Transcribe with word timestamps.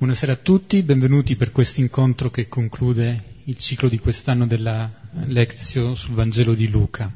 Buonasera 0.00 0.32
a 0.32 0.36
tutti, 0.36 0.82
benvenuti 0.82 1.36
per 1.36 1.52
questo 1.52 1.80
incontro 1.80 2.30
che 2.30 2.48
conclude 2.48 3.42
il 3.44 3.58
ciclo 3.58 3.86
di 3.86 3.98
quest'anno 3.98 4.46
della 4.46 4.90
Lezio 5.26 5.94
sul 5.94 6.14
Vangelo 6.14 6.54
di 6.54 6.68
Luca. 6.70 7.12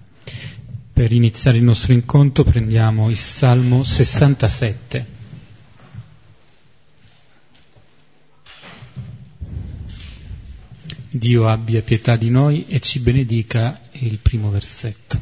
Per 0.93 1.11
iniziare 1.11 1.57
il 1.57 1.63
nostro 1.63 1.95
incontro 1.95 2.45
prendiamo 2.45 3.09
il 3.09 3.17
Salmo 3.17 3.85
67. 3.85 5.07
Dio 11.09 11.49
abbia 11.49 11.81
pietà 11.81 12.17
di 12.17 12.29
noi 12.29 12.67
e 12.69 12.81
ci 12.81 13.01
benedica 13.01 13.81
il 13.93 14.19
primo 14.19 14.51
versetto. 14.51 15.19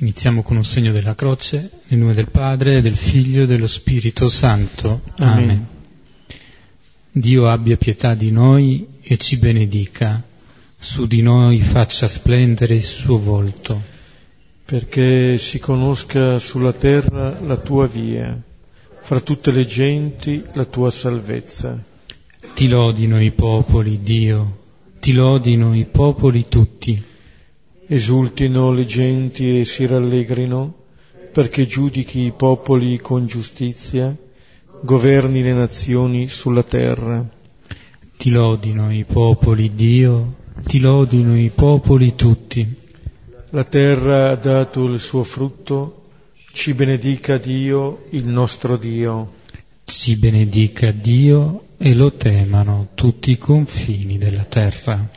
Iniziamo 0.00 0.42
con 0.42 0.56
un 0.56 0.64
segno 0.64 0.92
della 0.92 1.14
croce, 1.14 1.82
nel 1.88 2.00
nome 2.00 2.14
del 2.14 2.30
Padre, 2.30 2.80
del 2.80 2.96
Figlio 2.96 3.42
e 3.42 3.46
dello 3.46 3.66
Spirito 3.66 4.30
Santo. 4.30 5.02
Amen. 5.16 5.42
Amen. 5.42 5.66
Dio 7.12 7.46
abbia 7.48 7.76
pietà 7.76 8.14
di 8.14 8.30
noi 8.30 8.86
e 9.02 9.18
ci 9.18 9.36
benedica, 9.36 10.22
su 10.78 11.06
di 11.06 11.20
noi 11.20 11.60
faccia 11.60 12.08
splendere 12.08 12.76
il 12.76 12.82
suo 12.82 13.18
volto. 13.18 13.78
Perché 14.64 15.36
si 15.36 15.58
conosca 15.58 16.38
sulla 16.38 16.72
terra 16.72 17.38
la 17.38 17.58
tua 17.58 17.86
via, 17.86 18.40
fra 19.00 19.20
tutte 19.20 19.50
le 19.50 19.66
genti 19.66 20.42
la 20.54 20.64
tua 20.64 20.90
salvezza. 20.90 21.78
Ti 22.54 22.68
lodino 22.68 23.20
i 23.20 23.32
popoli, 23.32 24.00
Dio, 24.00 24.60
ti 24.98 25.12
lodino 25.12 25.74
i 25.74 25.84
popoli 25.84 26.48
tutti 26.48 27.08
esultino 27.92 28.70
le 28.70 28.84
genti 28.84 29.58
e 29.58 29.64
si 29.64 29.84
rallegrino, 29.84 30.74
perché 31.32 31.66
giudichi 31.66 32.20
i 32.20 32.32
popoli 32.32 32.98
con 32.98 33.26
giustizia, 33.26 34.16
governi 34.82 35.42
le 35.42 35.52
nazioni 35.52 36.28
sulla 36.28 36.62
terra. 36.62 37.28
Ti 38.16 38.30
lodino 38.30 38.92
i 38.92 39.04
popoli, 39.04 39.74
Dio, 39.74 40.36
ti 40.64 40.78
lodino 40.78 41.36
i 41.36 41.50
popoli 41.52 42.14
tutti. 42.14 42.64
La 43.50 43.64
terra 43.64 44.30
ha 44.30 44.36
dato 44.36 44.84
il 44.84 45.00
suo 45.00 45.24
frutto, 45.24 46.04
ci 46.52 46.74
benedica 46.74 47.38
Dio, 47.38 48.04
il 48.10 48.28
nostro 48.28 48.76
Dio. 48.76 49.38
Ci 49.82 50.16
benedica 50.16 50.92
Dio 50.92 51.64
e 51.76 51.92
lo 51.94 52.12
temano 52.12 52.90
tutti 52.94 53.32
i 53.32 53.38
confini 53.38 54.16
della 54.16 54.44
terra. 54.44 55.10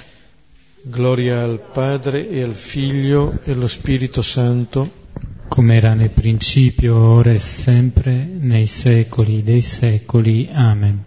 Gloria 0.86 1.44
al 1.44 1.62
Padre 1.62 2.28
e 2.28 2.44
al 2.44 2.56
Figlio 2.56 3.40
e 3.46 3.54
allo 3.54 3.70
Spirito 3.70 4.22
Santo, 4.22 5.06
come 5.48 5.78
era 5.78 5.94
nel 5.94 6.10
principio, 6.10 6.98
ora 6.98 7.32
e 7.32 7.40
sempre, 7.40 8.26
nei 8.26 8.66
secoli 8.66 9.44
dei 9.44 9.62
secoli. 9.62 10.50
Amen. 10.52 11.06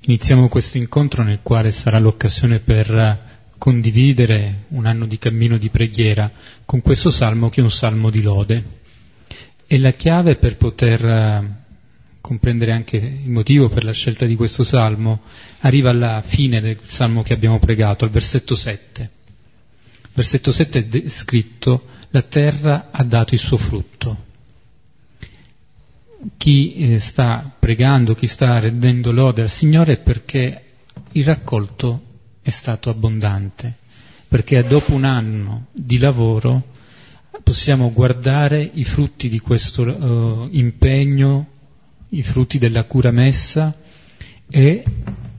Iniziamo 0.00 0.50
questo 0.50 0.76
incontro 0.76 1.22
nel 1.22 1.40
quale 1.42 1.72
sarà 1.72 1.98
l'occasione 1.98 2.58
per 2.58 3.46
condividere 3.56 4.64
un 4.68 4.84
anno 4.84 5.06
di 5.06 5.16
cammino 5.16 5.56
di 5.56 5.70
preghiera 5.70 6.30
con 6.66 6.82
questo 6.82 7.10
salmo 7.10 7.48
che 7.48 7.62
è 7.62 7.64
un 7.64 7.70
salmo 7.70 8.10
di 8.10 8.20
lode. 8.20 8.64
E 9.66 9.78
la 9.78 9.92
chiave 9.92 10.36
per 10.36 10.58
poter 10.58 11.61
comprendere 12.22 12.72
anche 12.72 12.96
il 12.96 13.28
motivo 13.28 13.68
per 13.68 13.84
la 13.84 13.92
scelta 13.92 14.24
di 14.24 14.36
questo 14.36 14.62
salmo, 14.62 15.22
arriva 15.58 15.90
alla 15.90 16.22
fine 16.24 16.60
del 16.60 16.78
salmo 16.84 17.22
che 17.22 17.34
abbiamo 17.34 17.58
pregato, 17.58 18.04
al 18.04 18.10
versetto 18.10 18.54
7. 18.54 19.10
Versetto 20.14 20.52
7 20.52 20.88
è 20.88 21.08
scritto, 21.08 21.86
la 22.10 22.22
terra 22.22 22.88
ha 22.92 23.02
dato 23.02 23.34
il 23.34 23.40
suo 23.40 23.56
frutto. 23.56 24.30
Chi 26.36 26.76
eh, 26.76 27.00
sta 27.00 27.52
pregando, 27.58 28.14
chi 28.14 28.28
sta 28.28 28.60
rendendo 28.60 29.10
lode 29.10 29.42
al 29.42 29.50
Signore 29.50 29.94
è 29.94 29.98
perché 29.98 30.62
il 31.12 31.24
raccolto 31.24 32.02
è 32.40 32.50
stato 32.50 32.88
abbondante, 32.88 33.74
perché 34.28 34.62
dopo 34.62 34.94
un 34.94 35.04
anno 35.04 35.66
di 35.72 35.98
lavoro 35.98 36.70
possiamo 37.42 37.92
guardare 37.92 38.70
i 38.74 38.84
frutti 38.84 39.28
di 39.28 39.40
questo 39.40 39.82
uh, 39.82 40.48
impegno 40.52 41.48
i 42.14 42.22
frutti 42.22 42.58
della 42.58 42.84
cura 42.84 43.10
messa 43.10 43.74
e 44.48 44.82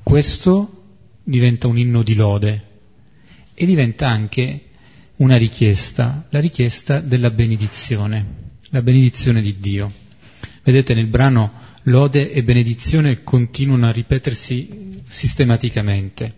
questo 0.02 0.84
diventa 1.24 1.68
un 1.68 1.78
inno 1.78 2.02
di 2.02 2.16
lode 2.16 2.68
e 3.54 3.66
diventa 3.66 4.08
anche 4.08 4.62
una 5.18 5.38
richiesta, 5.38 6.26
la 6.32 6.40
richiesta 6.40 7.00
della 7.00 7.30
benedizione, 7.30 8.26
la 8.70 8.82
benedizione 8.82 9.42
di 9.42 9.60
Dio. 9.60 9.92
Vedete 10.64 10.96
nel 10.96 11.06
brano 11.08 11.52
lode 11.84 12.32
e 12.32 12.44
benedizione 12.44 13.24
continuano 13.24 13.88
a 13.88 13.92
ripetersi 13.92 15.02
sistematicamente, 15.08 16.34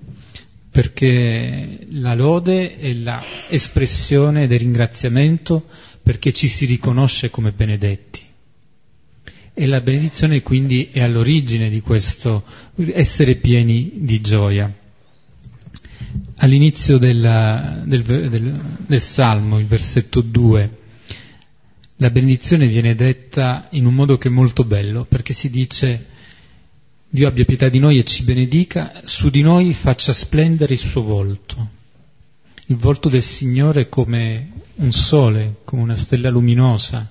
perché 0.70 1.88
la 1.92 2.14
lode 2.14 2.78
è 2.78 2.92
l'espressione 2.92 4.48
del 4.48 4.60
ringraziamento 4.60 5.66
perché 6.04 6.34
ci 6.34 6.50
si 6.50 6.66
riconosce 6.66 7.30
come 7.30 7.54
benedetti. 7.54 8.25
E 9.58 9.68
la 9.68 9.80
benedizione 9.80 10.42
quindi 10.42 10.90
è 10.92 11.02
all'origine 11.02 11.70
di 11.70 11.80
questo 11.80 12.44
essere 12.76 13.36
pieni 13.36 13.92
di 13.96 14.20
gioia. 14.20 14.70
All'inizio 16.38 16.98
della, 16.98 17.82
del, 17.86 18.04
del, 18.04 18.62
del 18.86 19.02
Salmo, 19.02 19.58
il 19.58 19.66
versetto 19.66 20.20
2, 20.20 20.78
la 21.96 22.10
benedizione 22.10 22.68
viene 22.68 22.96
detta 22.96 23.70
in 23.72 23.86
un 23.86 23.96
modo 23.96 24.18
che 24.18 24.28
è 24.28 24.32
molto 24.32 24.66
bello, 24.66 25.06
perché 25.06 25.32
si 25.32 25.50
dice 25.50 26.08
Dio 27.08 27.30
abbia 27.30 27.46
pietà 27.46 27.70
di 27.70 27.80
noi 27.80 27.98
e 27.98 28.04
ci 28.04 28.26
benedica, 28.26 28.92
su 29.06 29.30
di 29.30 29.42
noi 29.42 29.74
faccia 29.74 30.12
splendere 30.12 30.74
il 30.74 30.80
suo 30.80 31.02
volto. 31.02 31.70
Il 32.66 32.76
volto 32.76 33.08
del 33.08 33.24
Signore 33.24 33.88
come 33.88 34.50
un 34.76 34.92
sole, 34.92 35.62
come 35.64 35.82
una 35.82 35.96
stella 35.96 36.30
luminosa, 36.30 37.10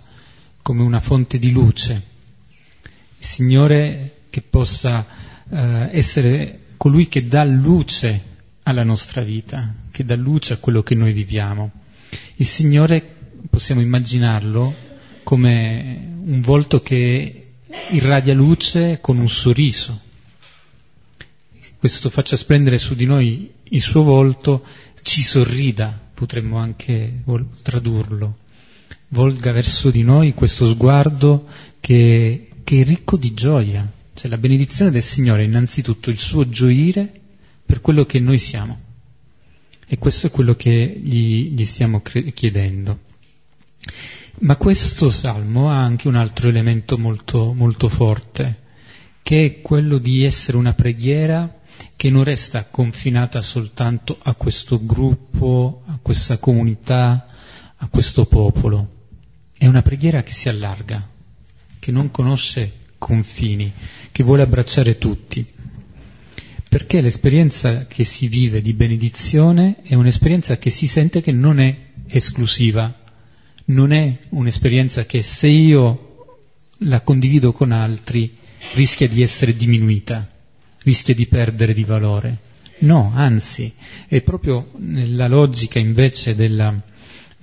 come 0.61 0.83
una 0.83 1.01
fonte 1.01 1.39
di 1.39 1.51
luce. 1.51 2.13
Signore 3.25 4.27
che 4.31 4.43
possa 4.43 5.07
eh, 5.51 5.89
essere 5.93 6.61
colui 6.77 7.09
che 7.09 7.27
dà 7.27 7.45
luce 7.45 8.33
alla 8.65 8.85
nostra 8.85 9.23
vita, 9.23 9.75
che 9.91 10.05
dà 10.05 10.17
luce 10.17 10.53
a 10.53 10.59
quello 10.59 10.83
che 10.83 10.95
noi 10.95 11.13
viviamo. 11.13 11.71
Il 12.37 12.47
Signore 12.47 13.03
possiamo 13.49 13.81
immaginarlo 13.81 14.75
come 15.23 16.17
un 16.25 16.41
volto 16.41 16.83
che 16.83 17.53
irradia 17.91 18.35
luce 18.35 19.01
con 19.01 19.19
un 19.19 19.29
sorriso. 19.29 20.01
Questo 21.79 22.11
faccia 22.11 22.37
splendere 22.37 22.79
su 22.79 22.95
di 22.95 23.07
noi 23.07 23.53
il 23.63 23.83
suo 23.83 24.03
volto, 24.03 24.65
ci 25.03 25.23
sorrida, 25.23 25.99
potremmo 26.15 26.59
anche 26.59 27.23
tradurlo. 27.63 28.39
Volga 29.09 29.53
verso 29.53 29.91
di 29.91 30.03
noi 30.03 30.35
questo 30.35 30.67
sguardo 30.67 31.47
che 31.81 32.49
che 32.65 32.81
è 32.81 32.85
ricco 32.85 33.17
di 33.17 33.35
gioia, 33.35 33.89
cioè 34.15 34.31
la 34.31 34.39
benedizione 34.39 34.91
del 34.91 35.03
Signore 35.03 35.43
è 35.43 35.45
innanzitutto 35.45 36.09
il 36.09 36.19
suo 36.19 36.49
gioire 36.49 37.21
per 37.65 37.81
quello 37.81 38.07
che 38.07 38.19
noi 38.19 38.39
siamo. 38.39 38.81
E 39.87 39.99
questo 39.99 40.27
è 40.27 40.31
quello 40.31 40.55
che 40.57 40.99
gli, 41.03 41.51
gli 41.51 41.65
stiamo 41.67 42.01
cre- 42.01 42.33
chiedendo. 42.33 43.01
Ma 44.41 44.57
questo 44.57 45.11
salmo 45.11 45.71
ha 45.71 45.77
anche 45.77 46.09
un 46.09 46.17
altro 46.17 46.49
elemento 46.49 46.99
molto, 46.99 47.53
molto 47.53 47.89
forte, 47.89 48.63
che 49.23 49.45
è 49.45 49.61
quello 49.61 49.99
di 49.99 50.25
essere 50.25 50.57
una 50.57 50.73
preghiera 50.73 51.61
che 51.97 52.11
non 52.11 52.25
resta 52.25 52.65
confinata 52.67 53.43
soltanto 53.43 54.19
a 54.23 54.35
questo 54.35 54.85
gruppo, 54.85 55.83
a 55.87 55.99
questa 56.01 56.39
comunità, 56.39 57.27
a 57.77 57.89
questo 57.89 58.27
popolo. 58.27 58.89
È 59.57 59.67
una 59.67 59.83
preghiera 59.83 60.23
che 60.23 60.33
si 60.33 60.49
allarga, 60.49 61.09
che 61.85 61.93
non 61.93 62.11
conosce 62.11 62.73
confini, 62.97 63.71
che 64.11 64.23
vuole 64.23 64.41
abbracciare 64.41 64.97
tutti. 64.97 65.45
Perché 66.67 67.03
l'esperienza 67.03 67.85
che 67.87 68.05
si 68.05 68.27
vive 68.27 68.63
di 68.63 68.73
benedizione 68.73 69.83
è 69.83 69.95
un'esperienza 69.95 70.57
che 70.57 70.71
si 70.71 70.87
sente 70.87 71.21
che 71.21 71.31
non 71.31 71.61
è 71.61 71.77
esclusiva, 72.07 72.91
non 73.67 73.93
è 73.93 74.17
un'esperienza 74.31 75.05
che 75.05 75.21
se 75.21 75.47
io 75.49 76.39
la 76.79 77.03
condivido 77.03 77.53
con 77.53 77.71
altri 77.71 78.35
rischia 78.73 79.07
di 79.07 79.21
essere 79.21 79.55
diminuita, 79.55 80.27
rischia 80.85 81.15
di 81.15 81.27
perdere 81.27 81.75
di 81.75 81.85
valore. 81.85 82.39
No, 82.79 83.13
anzi, 83.15 83.75
è 84.09 84.23
proprio 84.23 84.71
nella 84.79 85.29
logica 85.29 85.79
invece 85.79 86.35
della, 86.35 86.83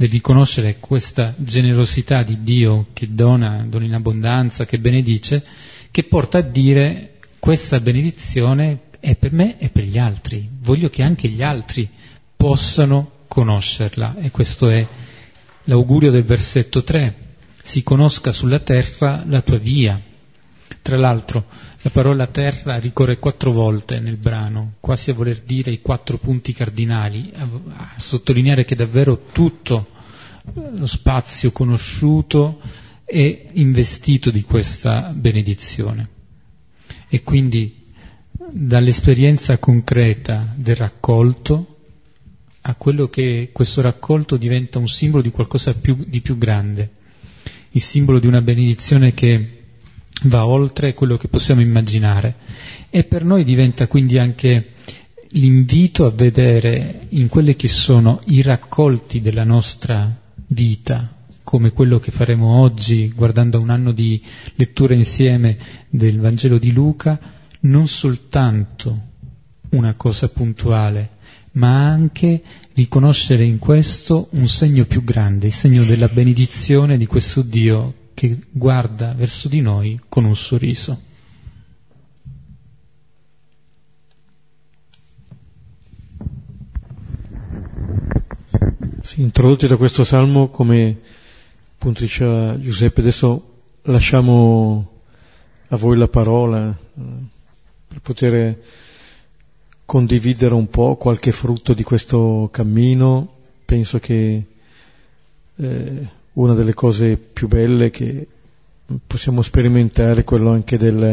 del 0.02 0.10
riconoscere 0.10 0.78
questa 0.80 1.36
generosità 1.38 2.24
di 2.24 2.42
Dio 2.42 2.88
che 2.92 3.14
dona, 3.14 3.64
dona 3.68 3.86
in 3.86 3.94
abbondanza, 3.94 4.66
che 4.66 4.80
benedice, 4.80 5.46
che 5.92 6.06
porta 6.06 6.40
a 6.40 6.42
dire 6.42 7.20
questa 7.38 7.80
benedizione 7.80 8.80
è 9.00 9.16
per 9.16 9.32
me 9.32 9.60
e 9.60 9.70
per 9.70 9.84
gli 9.84 10.00
altri. 10.00 10.50
Voglio 10.62 10.90
che 10.90 11.04
anche 11.04 11.28
gli 11.28 11.44
altri 11.44 11.88
possano 12.36 13.12
conoscerla 13.28 14.18
e 14.18 14.32
questo 14.32 14.70
è 14.70 14.88
l'augurio 15.66 16.10
del 16.10 16.24
versetto 16.24 16.84
3. 16.84 17.16
Si 17.62 17.84
conosca 17.84 18.32
sulla 18.32 18.60
terra 18.60 19.24
la 19.28 19.42
tua 19.42 19.60
via. 19.60 20.02
Tra 20.82 20.98
l'altro 20.98 21.46
la 21.84 21.92
parola 21.92 22.26
terra 22.26 22.80
ricorre 22.80 23.20
quattro 23.20 23.52
volte 23.52 24.00
nel 24.00 24.18
brano, 24.18 24.74
quasi 24.80 25.12
a 25.12 25.14
voler 25.14 25.42
dire 25.42 25.70
i 25.70 25.82
quattro 25.82 26.18
punti 26.18 26.54
cardinali, 26.54 27.32
a, 27.36 27.48
a 27.74 27.94
sottolineare 27.98 28.66
che 28.66 28.74
davvero 28.74 29.26
tutto 29.32 29.91
spazio 30.84 31.52
conosciuto 31.52 32.62
è 33.06 33.48
investito 33.54 34.32
di 34.32 34.44
questa 34.44 35.12
benedizione. 35.14 36.10
E 37.08 37.24
quindi 37.24 37.90
dall'esperienza 38.52 39.58
concreta 39.58 40.54
del 40.56 40.76
raccolto 40.76 41.78
a 42.62 42.76
quello 42.76 43.08
che 43.08 43.50
questo 43.52 43.82
raccolto 43.82 44.38
diventa 44.38 44.80
un 44.80 44.88
simbolo 44.88 45.24
di 45.24 45.32
qualcosa 45.32 45.74
più, 45.74 46.04
di 46.08 46.22
più 46.22 46.38
grande, 46.38 46.92
il 47.72 47.82
simbolo 47.82 48.20
di 48.20 48.28
una 48.28 48.42
benedizione 48.42 49.14
che 49.14 49.58
va 50.24 50.46
oltre 50.46 50.94
quello 50.94 51.18
che 51.18 51.28
possiamo 51.28 51.62
immaginare 51.62 52.36
e 52.90 53.04
per 53.04 53.24
noi 53.24 53.44
diventa 53.44 53.88
quindi 53.88 54.18
anche 54.20 54.74
l'invito 55.30 56.06
a 56.06 56.12
vedere 56.12 57.08
in 57.10 57.28
quelli 57.30 57.56
che 57.56 57.68
sono 57.68 58.22
i 58.26 58.42
raccolti 58.42 59.22
della 59.22 59.44
nostra 59.44 60.21
vita, 60.52 61.14
come 61.44 61.72
quello 61.72 62.00
che 62.00 62.12
faremo 62.12 62.60
oggi 62.60 63.12
guardando 63.14 63.60
un 63.60 63.70
anno 63.70 63.92
di 63.92 64.22
lettura 64.56 64.94
insieme 64.94 65.58
del 65.90 66.20
Vangelo 66.20 66.58
di 66.58 66.72
Luca, 66.72 67.20
non 67.62 67.88
soltanto 67.88 69.10
una 69.70 69.94
cosa 69.96 70.30
puntuale, 70.30 71.18
ma 71.54 71.88
anche 71.88 72.42
riconoscere 72.74 73.44
in 73.44 73.60
questo 73.60 74.28
un 74.32 74.48
segno 74.48 74.86
più 74.86 75.04
grande, 75.04 75.48
il 75.48 75.54
segno 75.54 75.84
della 75.84 76.08
benedizione 76.08 76.98
di 76.98 77.06
questo 77.06 77.42
Dio 77.42 78.10
che 78.14 78.38
guarda 78.52 79.14
verso 79.14 79.48
di 79.48 79.62
noi 79.62 80.00
con 80.08 80.26
un 80.26 80.36
sorriso. 80.36 81.10
Sì, 89.04 89.22
introdotti 89.22 89.66
da 89.66 89.78
questo 89.78 90.04
salmo, 90.04 90.50
come 90.50 91.00
appunto 91.74 92.02
diceva 92.02 92.58
Giuseppe, 92.60 93.02
adesso 93.02 93.62
lasciamo 93.84 95.02
a 95.70 95.76
voi 95.76 95.98
la 95.98 96.08
parola 96.08 96.70
eh, 96.70 97.02
per 97.88 98.00
poter 98.00 98.62
condividere 99.86 100.54
un 100.54 100.70
po' 100.70 100.98
qualche 100.98 101.32
frutto 101.32 101.74
di 101.74 101.82
questo 101.82 102.50
cammino. 102.52 103.38
Penso 103.66 104.00
che 104.00 104.46
eh, 105.56 106.10
una 106.34 106.54
delle 106.54 106.76
cose 106.76 107.18
più 107.18 107.48
belle 107.48 107.90
che 107.90 108.28
possiamo 109.08 109.42
sperimentare 109.42 110.22
è 110.22 110.24
quello 110.24 110.52
anche 110.52 110.78
del, 110.78 111.04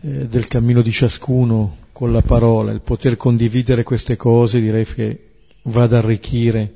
eh, 0.00 0.28
del 0.28 0.46
cammino 0.48 0.82
di 0.82 0.92
ciascuno 0.92 1.78
con 1.92 2.12
la 2.12 2.22
parola, 2.22 2.72
il 2.72 2.82
poter 2.82 3.16
condividere 3.16 3.84
queste 3.84 4.16
cose 4.16 4.60
direi 4.60 4.84
che 4.84 5.28
va 5.64 5.82
ad 5.84 5.92
arricchire 5.92 6.74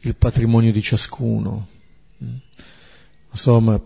il 0.00 0.16
patrimonio 0.16 0.72
di 0.72 0.82
ciascuno. 0.82 1.68
Insomma, 3.30 3.80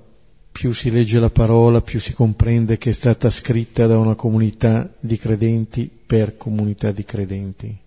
più 0.50 0.73
si 0.73 0.91
legge 0.91 1.20
la 1.20 1.31
parola, 1.31 1.82
più 1.82 2.00
si 2.00 2.12
comprende 2.12 2.79
che 2.79 2.91
è 2.91 2.93
stata 2.93 3.31
scritta 3.31 3.87
da 3.87 3.99
una 3.99 4.15
comunità 4.15 4.93
di 4.99 5.17
credenti 5.17 5.88
per 5.88 6.37
comunità 6.37 6.91
di 6.91 7.05
credenti. 7.05 7.79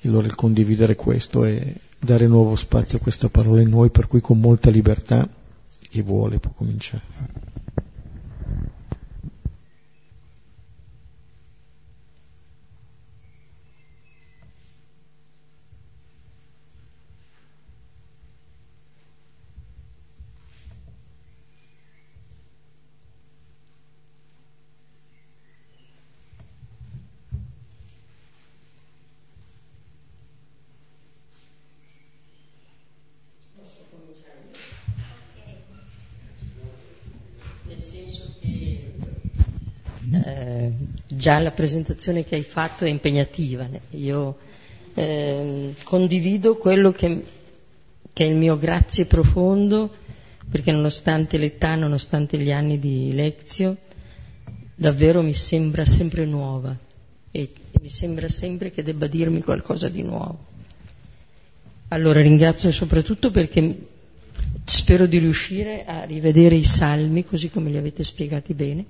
E 0.00 0.08
allora 0.08 0.26
il 0.26 0.36
condividere 0.36 0.94
questo 0.94 1.44
è 1.44 1.74
dare 1.98 2.28
nuovo 2.28 2.54
spazio 2.54 2.98
a 2.98 3.00
questa 3.00 3.28
parola 3.28 3.60
in 3.60 3.70
noi, 3.70 3.90
per 3.90 4.06
cui 4.06 4.20
con 4.20 4.38
molta 4.38 4.70
libertà 4.70 5.28
chi 5.88 6.02
vuole 6.02 6.38
può 6.38 6.52
cominciare. 6.52 7.47
Già 41.18 41.38
la 41.40 41.50
presentazione 41.50 42.24
che 42.24 42.36
hai 42.36 42.42
fatto 42.42 42.84
è 42.84 42.88
impegnativa. 42.88 43.68
Io 43.90 44.38
eh, 44.94 45.74
condivido 45.82 46.56
quello 46.56 46.92
che, 46.92 47.24
che, 48.12 48.24
è 48.24 48.28
il 48.28 48.36
mio 48.36 48.56
grazie 48.56 49.04
profondo, 49.04 49.92
perché 50.48 50.70
nonostante 50.70 51.36
l'età, 51.36 51.74
nonostante 51.74 52.38
gli 52.38 52.52
anni 52.52 52.78
di 52.78 53.12
lezio, 53.12 53.76
davvero 54.74 55.20
mi 55.22 55.34
sembra 55.34 55.84
sempre 55.84 56.24
nuova 56.24 56.74
e, 57.32 57.40
e 57.40 57.78
mi 57.82 57.88
sembra 57.88 58.28
sempre 58.28 58.70
che 58.70 58.82
debba 58.82 59.08
dirmi 59.08 59.42
qualcosa 59.42 59.88
di 59.88 60.02
nuovo. 60.02 60.46
Allora 61.88 62.20
ringrazio 62.22 62.70
soprattutto 62.70 63.30
perché 63.30 63.86
spero 64.64 65.06
di 65.06 65.18
riuscire 65.18 65.84
a 65.84 66.04
rivedere 66.04 66.54
i 66.54 66.64
salmi 66.64 67.24
così 67.24 67.50
come 67.50 67.70
li 67.70 67.76
avete 67.76 68.04
spiegati 68.04 68.54
bene 68.54 68.84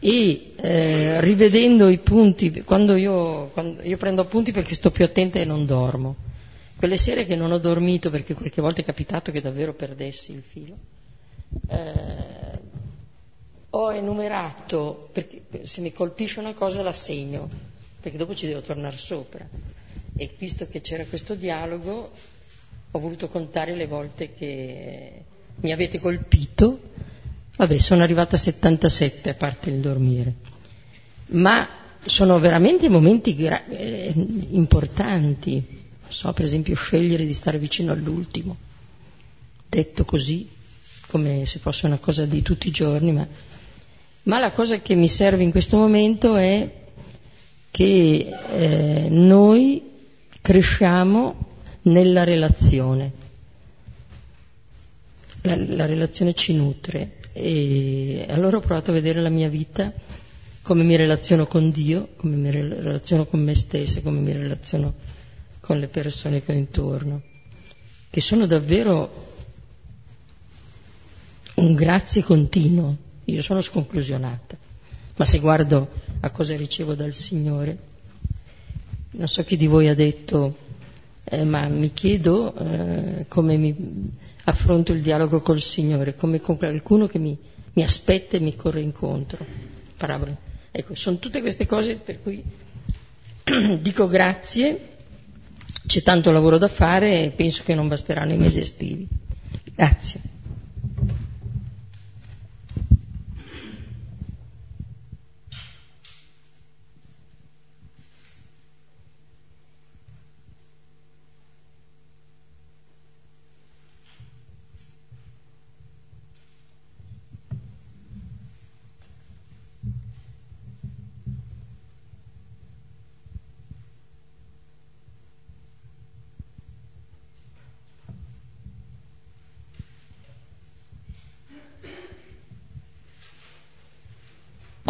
e 0.00 0.52
eh, 0.56 1.20
rivedendo 1.20 1.88
i 1.88 1.98
punti, 1.98 2.62
quando 2.62 2.96
io, 2.96 3.46
quando 3.46 3.82
io, 3.82 3.96
prendo 3.96 4.22
appunti 4.22 4.52
perché 4.52 4.74
sto 4.74 4.90
più 4.90 5.04
attenta 5.04 5.38
e 5.38 5.44
non 5.44 5.66
dormo, 5.66 6.16
quelle 6.76 6.96
sere 6.96 7.26
che 7.26 7.34
non 7.34 7.50
ho 7.50 7.58
dormito 7.58 8.08
perché 8.08 8.34
qualche 8.34 8.60
volta 8.60 8.80
è 8.80 8.84
capitato 8.84 9.32
che 9.32 9.40
davvero 9.40 9.74
perdessi 9.74 10.32
il 10.32 10.42
filo, 10.46 10.76
eh, 11.68 12.60
ho 13.70 13.92
enumerato, 13.92 15.08
perché 15.12 15.42
se 15.62 15.80
mi 15.80 15.92
colpisce 15.92 16.38
una 16.38 16.54
cosa 16.54 16.82
la 16.82 16.92
segno, 16.92 17.48
perché 18.00 18.16
dopo 18.16 18.34
ci 18.34 18.46
devo 18.46 18.60
tornare 18.60 18.96
sopra. 18.96 19.46
E 20.16 20.30
visto 20.38 20.66
che 20.68 20.80
c'era 20.80 21.04
questo 21.04 21.34
dialogo, 21.34 22.10
ho 22.90 22.98
voluto 22.98 23.28
contare 23.28 23.74
le 23.74 23.86
volte 23.86 24.34
che 24.34 25.24
mi 25.56 25.72
avete 25.72 25.98
colpito 25.98 26.80
Vabbè, 27.58 27.76
sono 27.78 28.04
arrivata 28.04 28.36
a 28.36 28.38
77 28.38 29.30
a 29.30 29.34
parte 29.34 29.68
il 29.70 29.80
dormire, 29.80 30.32
ma 31.30 31.68
sono 32.04 32.38
veramente 32.38 32.88
momenti 32.88 33.34
gra- 33.34 33.66
eh, 33.66 34.12
importanti. 34.50 35.66
So, 36.06 36.32
per 36.32 36.44
esempio, 36.44 36.76
scegliere 36.76 37.26
di 37.26 37.32
stare 37.32 37.58
vicino 37.58 37.90
all'ultimo, 37.90 38.56
detto 39.68 40.04
così, 40.04 40.48
come 41.08 41.46
se 41.46 41.58
fosse 41.58 41.86
una 41.86 41.98
cosa 41.98 42.26
di 42.26 42.42
tutti 42.42 42.68
i 42.68 42.70
giorni, 42.70 43.10
ma, 43.10 43.26
ma 44.22 44.38
la 44.38 44.52
cosa 44.52 44.78
che 44.80 44.94
mi 44.94 45.08
serve 45.08 45.42
in 45.42 45.50
questo 45.50 45.78
momento 45.78 46.36
è 46.36 46.72
che 47.72 48.36
eh, 48.52 49.08
noi 49.10 49.82
cresciamo 50.40 51.46
nella 51.82 52.22
relazione. 52.22 53.12
La, 55.42 55.56
la 55.56 55.86
relazione 55.86 56.34
ci 56.34 56.54
nutre 56.54 57.16
e 57.40 58.26
allora 58.28 58.56
ho 58.56 58.60
provato 58.60 58.90
a 58.90 58.94
vedere 58.94 59.20
la 59.20 59.28
mia 59.28 59.48
vita, 59.48 59.92
come 60.62 60.82
mi 60.82 60.96
relaziono 60.96 61.46
con 61.46 61.70
Dio, 61.70 62.10
come 62.16 62.36
mi 62.36 62.50
relaziono 62.50 63.26
con 63.26 63.40
me 63.40 63.54
stessa, 63.54 64.00
come 64.00 64.18
mi 64.20 64.32
relaziono 64.32 64.94
con 65.60 65.78
le 65.78 65.88
persone 65.88 66.42
che 66.42 66.52
ho 66.52 66.56
intorno, 66.56 67.22
che 68.10 68.20
sono 68.20 68.46
davvero 68.46 69.26
un 71.54 71.74
grazie 71.74 72.22
continuo. 72.22 72.96
Io 73.24 73.42
sono 73.42 73.60
sconclusionata, 73.60 74.56
ma 75.16 75.24
se 75.24 75.38
guardo 75.38 75.90
a 76.20 76.30
cosa 76.30 76.56
ricevo 76.56 76.94
dal 76.94 77.12
Signore, 77.12 77.78
non 79.10 79.28
so 79.28 79.44
chi 79.44 79.56
di 79.56 79.66
voi 79.66 79.88
ha 79.88 79.94
detto, 79.94 80.56
eh, 81.24 81.44
ma 81.44 81.68
mi 81.68 81.92
chiedo 81.92 82.54
eh, 82.54 83.26
come 83.28 83.56
mi 83.56 83.74
affronto 84.48 84.92
il 84.92 85.02
dialogo 85.02 85.40
col 85.40 85.60
Signore, 85.60 86.16
come 86.16 86.40
con 86.40 86.56
qualcuno 86.56 87.06
che 87.06 87.18
mi, 87.18 87.36
mi 87.74 87.82
aspetta 87.82 88.36
e 88.36 88.40
mi 88.40 88.56
corre 88.56 88.80
incontro. 88.80 89.44
Parabole. 89.96 90.36
Ecco, 90.70 90.94
sono 90.94 91.18
tutte 91.18 91.40
queste 91.40 91.66
cose 91.66 91.96
per 91.96 92.22
cui 92.22 92.42
dico 93.80 94.06
grazie 94.06 94.96
c'è 95.86 96.02
tanto 96.02 96.30
lavoro 96.30 96.58
da 96.58 96.68
fare 96.68 97.24
e 97.24 97.30
penso 97.30 97.62
che 97.64 97.74
non 97.74 97.88
basteranno 97.88 98.32
i 98.32 98.36
mesi 98.36 98.60
estivi. 98.60 99.06
Grazie. 99.74 100.20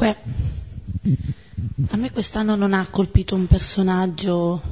Dunque, 0.09 0.17
a 1.91 1.97
me 1.97 2.11
quest'anno 2.11 2.55
non 2.55 2.73
ha 2.73 2.87
colpito 2.89 3.35
un 3.35 3.47
personaggio 3.47 4.63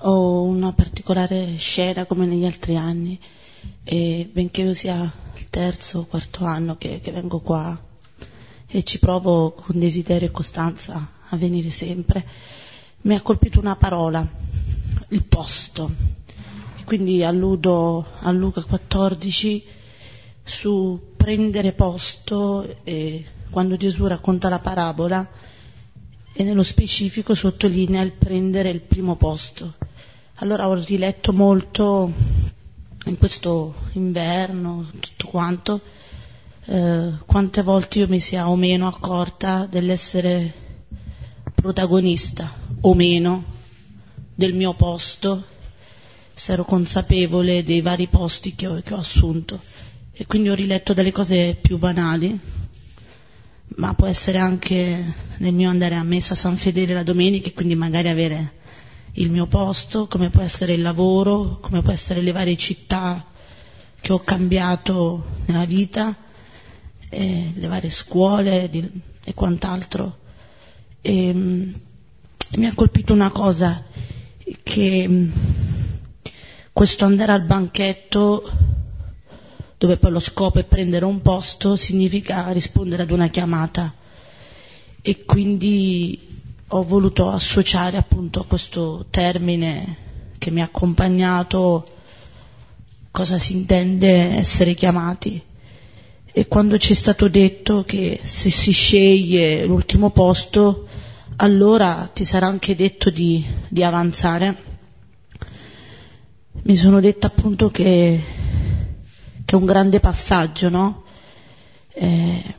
o 0.00 0.42
una 0.42 0.72
particolare 0.72 1.56
scena 1.56 2.04
come 2.04 2.24
negli 2.24 2.44
altri 2.44 2.76
anni, 2.76 3.18
e 3.82 4.28
benché 4.32 4.62
io 4.62 4.74
sia 4.74 5.12
il 5.34 5.48
terzo 5.50 6.00
o 6.00 6.06
quarto 6.06 6.44
anno 6.44 6.76
che, 6.76 7.00
che 7.00 7.10
vengo 7.10 7.40
qua 7.40 7.86
e 8.66 8.82
ci 8.84 8.98
provo 8.98 9.52
con 9.52 9.78
desiderio 9.78 10.28
e 10.28 10.30
costanza 10.30 11.10
a 11.28 11.36
venire 11.36 11.70
sempre, 11.70 12.24
mi 13.02 13.14
ha 13.14 13.20
colpito 13.22 13.58
una 13.58 13.76
parola, 13.76 14.26
il 15.08 15.24
posto. 15.24 15.90
E 16.78 16.84
quindi 16.84 17.24
alludo 17.24 18.06
a 18.20 18.30
Luca 18.30 18.62
14 18.62 19.64
su 20.44 21.14
prendere 21.16 21.72
posto 21.72 22.84
e 22.84 23.24
quando 23.50 23.76
Gesù 23.76 24.06
racconta 24.06 24.48
la 24.48 24.58
parabola 24.58 25.28
e 26.32 26.44
nello 26.44 26.62
specifico 26.62 27.34
sottolinea 27.34 28.02
il 28.02 28.12
prendere 28.12 28.70
il 28.70 28.80
primo 28.80 29.16
posto. 29.16 29.74
Allora 30.36 30.68
ho 30.68 30.74
riletto 30.74 31.32
molto 31.32 32.12
in 33.06 33.18
questo 33.18 33.74
inverno, 33.92 34.88
tutto 35.00 35.26
quanto, 35.26 35.80
eh, 36.66 37.12
quante 37.26 37.62
volte 37.62 37.98
io 37.98 38.08
mi 38.08 38.20
sia 38.20 38.48
o 38.48 38.54
meno 38.54 38.86
accorta 38.86 39.66
dell'essere 39.66 40.52
protagonista 41.54 42.52
o 42.82 42.94
meno 42.94 43.42
del 44.34 44.54
mio 44.54 44.74
posto, 44.74 45.42
se 46.34 46.52
ero 46.52 46.64
consapevole 46.64 47.64
dei 47.64 47.80
vari 47.80 48.06
posti 48.06 48.54
che 48.54 48.68
ho, 48.68 48.80
che 48.80 48.94
ho 48.94 48.98
assunto. 48.98 49.60
E 50.12 50.26
quindi 50.26 50.50
ho 50.50 50.54
riletto 50.54 50.94
delle 50.94 51.10
cose 51.10 51.58
più 51.60 51.78
banali, 51.78 52.38
ma 53.76 53.94
può 53.94 54.06
essere 54.06 54.38
anche 54.38 55.14
nel 55.38 55.52
mio 55.52 55.68
andare 55.68 55.94
a 55.94 56.02
messa 56.02 56.32
a 56.32 56.36
San 56.36 56.56
Fedele 56.56 56.94
la 56.94 57.02
domenica 57.02 57.48
e 57.48 57.52
quindi 57.52 57.74
magari 57.74 58.08
avere 58.08 58.52
il 59.12 59.30
mio 59.30 59.46
posto, 59.46 60.06
come 60.06 60.30
può 60.30 60.42
essere 60.42 60.74
il 60.74 60.82
lavoro, 60.82 61.58
come 61.60 61.82
può 61.82 61.92
essere 61.92 62.20
le 62.20 62.32
varie 62.32 62.56
città 62.56 63.24
che 64.00 64.12
ho 64.12 64.20
cambiato 64.20 65.24
nella 65.46 65.64
vita, 65.64 66.16
le 67.10 67.66
varie 67.66 67.90
scuole 67.90 68.70
e 68.70 69.34
quant'altro. 69.34 70.18
E, 71.00 71.28
e 72.50 72.56
mi 72.56 72.66
ha 72.66 72.74
colpito 72.74 73.12
una 73.12 73.30
cosa, 73.30 73.84
che 74.62 75.30
questo 76.72 77.04
andare 77.04 77.32
al 77.32 77.42
banchetto 77.42 78.50
dove 79.78 79.96
poi 79.96 80.10
lo 80.10 80.20
scopo 80.20 80.58
è 80.58 80.64
prendere 80.64 81.04
un 81.04 81.22
posto, 81.22 81.76
significa 81.76 82.50
rispondere 82.50 83.02
ad 83.04 83.12
una 83.12 83.28
chiamata. 83.28 83.94
E 85.00 85.24
quindi 85.24 86.26
ho 86.66 86.84
voluto 86.84 87.30
associare 87.30 87.96
appunto 87.96 88.40
a 88.40 88.44
questo 88.44 89.06
termine 89.08 90.06
che 90.36 90.50
mi 90.50 90.60
ha 90.60 90.64
accompagnato 90.64 91.86
cosa 93.12 93.38
si 93.38 93.52
intende 93.54 94.36
essere 94.36 94.74
chiamati. 94.74 95.40
E 96.30 96.46
quando 96.46 96.76
ci 96.78 96.92
è 96.92 96.94
stato 96.94 97.28
detto 97.28 97.84
che 97.84 98.20
se 98.22 98.50
si 98.50 98.72
sceglie 98.72 99.64
l'ultimo 99.64 100.10
posto, 100.10 100.86
allora 101.36 102.10
ti 102.12 102.24
sarà 102.24 102.48
anche 102.48 102.74
detto 102.74 103.10
di, 103.10 103.44
di 103.68 103.82
avanzare, 103.82 104.56
mi 106.62 106.76
sono 106.76 107.00
detta 107.00 107.28
appunto 107.28 107.70
che 107.70 108.20
che 109.48 109.54
è 109.54 109.58
un 109.58 109.64
grande 109.64 109.98
passaggio, 109.98 110.68
no? 110.68 111.04
Eh, 111.94 112.54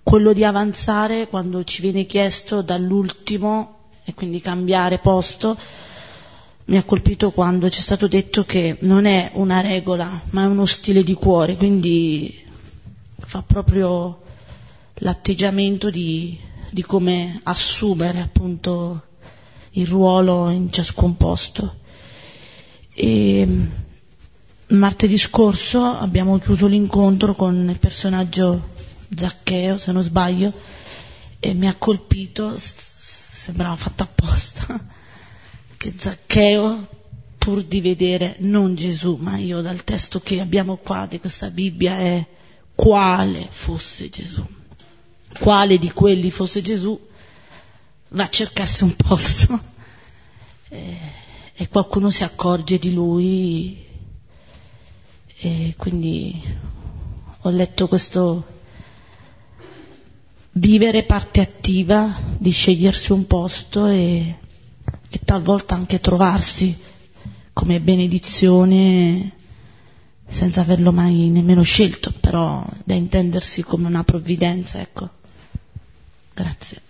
quello 0.00 0.32
di 0.32 0.44
avanzare 0.44 1.26
quando 1.26 1.64
ci 1.64 1.82
viene 1.82 2.06
chiesto 2.06 2.62
dall'ultimo 2.62 3.88
e 4.04 4.14
quindi 4.14 4.40
cambiare 4.40 4.98
posto, 4.98 5.58
mi 6.66 6.76
ha 6.76 6.84
colpito 6.84 7.32
quando 7.32 7.68
ci 7.68 7.80
è 7.80 7.82
stato 7.82 8.06
detto 8.06 8.44
che 8.44 8.76
non 8.82 9.06
è 9.06 9.32
una 9.34 9.58
regola, 9.60 10.22
ma 10.30 10.44
è 10.44 10.46
uno 10.46 10.66
stile 10.66 11.02
di 11.02 11.14
cuore, 11.14 11.56
quindi 11.56 12.46
fa 13.18 13.42
proprio 13.42 14.20
l'atteggiamento 14.98 15.90
di, 15.90 16.38
di 16.70 16.82
come 16.82 17.40
assumere 17.42 18.20
appunto 18.20 19.02
il 19.70 19.88
ruolo 19.88 20.48
in 20.48 20.70
ciascun 20.70 21.16
posto. 21.16 21.74
E, 22.94 23.84
Martedì 24.68 25.16
scorso 25.16 25.80
abbiamo 25.84 26.40
chiuso 26.40 26.66
l'incontro 26.66 27.36
con 27.36 27.68
il 27.70 27.78
personaggio 27.78 28.70
Zaccheo, 29.14 29.78
se 29.78 29.92
non 29.92 30.02
sbaglio, 30.02 30.52
e 31.38 31.54
mi 31.54 31.68
ha 31.68 31.76
colpito, 31.76 32.54
sembrava 32.56 33.76
fatto 33.76 34.02
apposta, 34.02 34.66
che 35.78 35.94
Zaccheo, 35.96 36.88
pur 37.38 37.62
di 37.62 37.80
vedere 37.80 38.38
non 38.40 38.74
Gesù, 38.74 39.16
ma 39.20 39.36
io 39.36 39.60
dal 39.60 39.84
testo 39.84 40.18
che 40.18 40.40
abbiamo 40.40 40.78
qua 40.78 41.06
di 41.08 41.20
questa 41.20 41.48
Bibbia 41.48 41.98
è 41.98 42.26
quale 42.74 43.46
fosse 43.48 44.08
Gesù, 44.08 44.44
quale 45.38 45.78
di 45.78 45.92
quelli 45.92 46.32
fosse 46.32 46.60
Gesù, 46.60 47.00
va 48.08 48.24
a 48.24 48.28
cercarsi 48.28 48.82
un 48.82 48.96
posto. 48.96 49.74
E, 50.68 50.98
e 51.54 51.68
qualcuno 51.68 52.10
si 52.10 52.24
accorge 52.24 52.80
di 52.80 52.92
lui 52.92 53.85
e 55.38 55.74
quindi 55.76 56.40
ho 57.40 57.50
letto 57.50 57.88
questo 57.88 58.54
vivere 60.52 61.04
parte 61.04 61.40
attiva 61.40 62.18
di 62.38 62.50
scegliersi 62.50 63.12
un 63.12 63.26
posto 63.26 63.86
e, 63.86 64.38
e 65.10 65.20
talvolta 65.24 65.74
anche 65.74 66.00
trovarsi 66.00 66.76
come 67.52 67.80
benedizione 67.80 69.32
senza 70.28 70.62
averlo 70.62 70.92
mai 70.92 71.28
nemmeno 71.28 71.62
scelto, 71.62 72.12
però 72.20 72.64
da 72.84 72.94
intendersi 72.94 73.62
come 73.62 73.86
una 73.86 74.04
provvidenza, 74.04 74.80
ecco. 74.80 75.08
Grazie. 76.34 76.85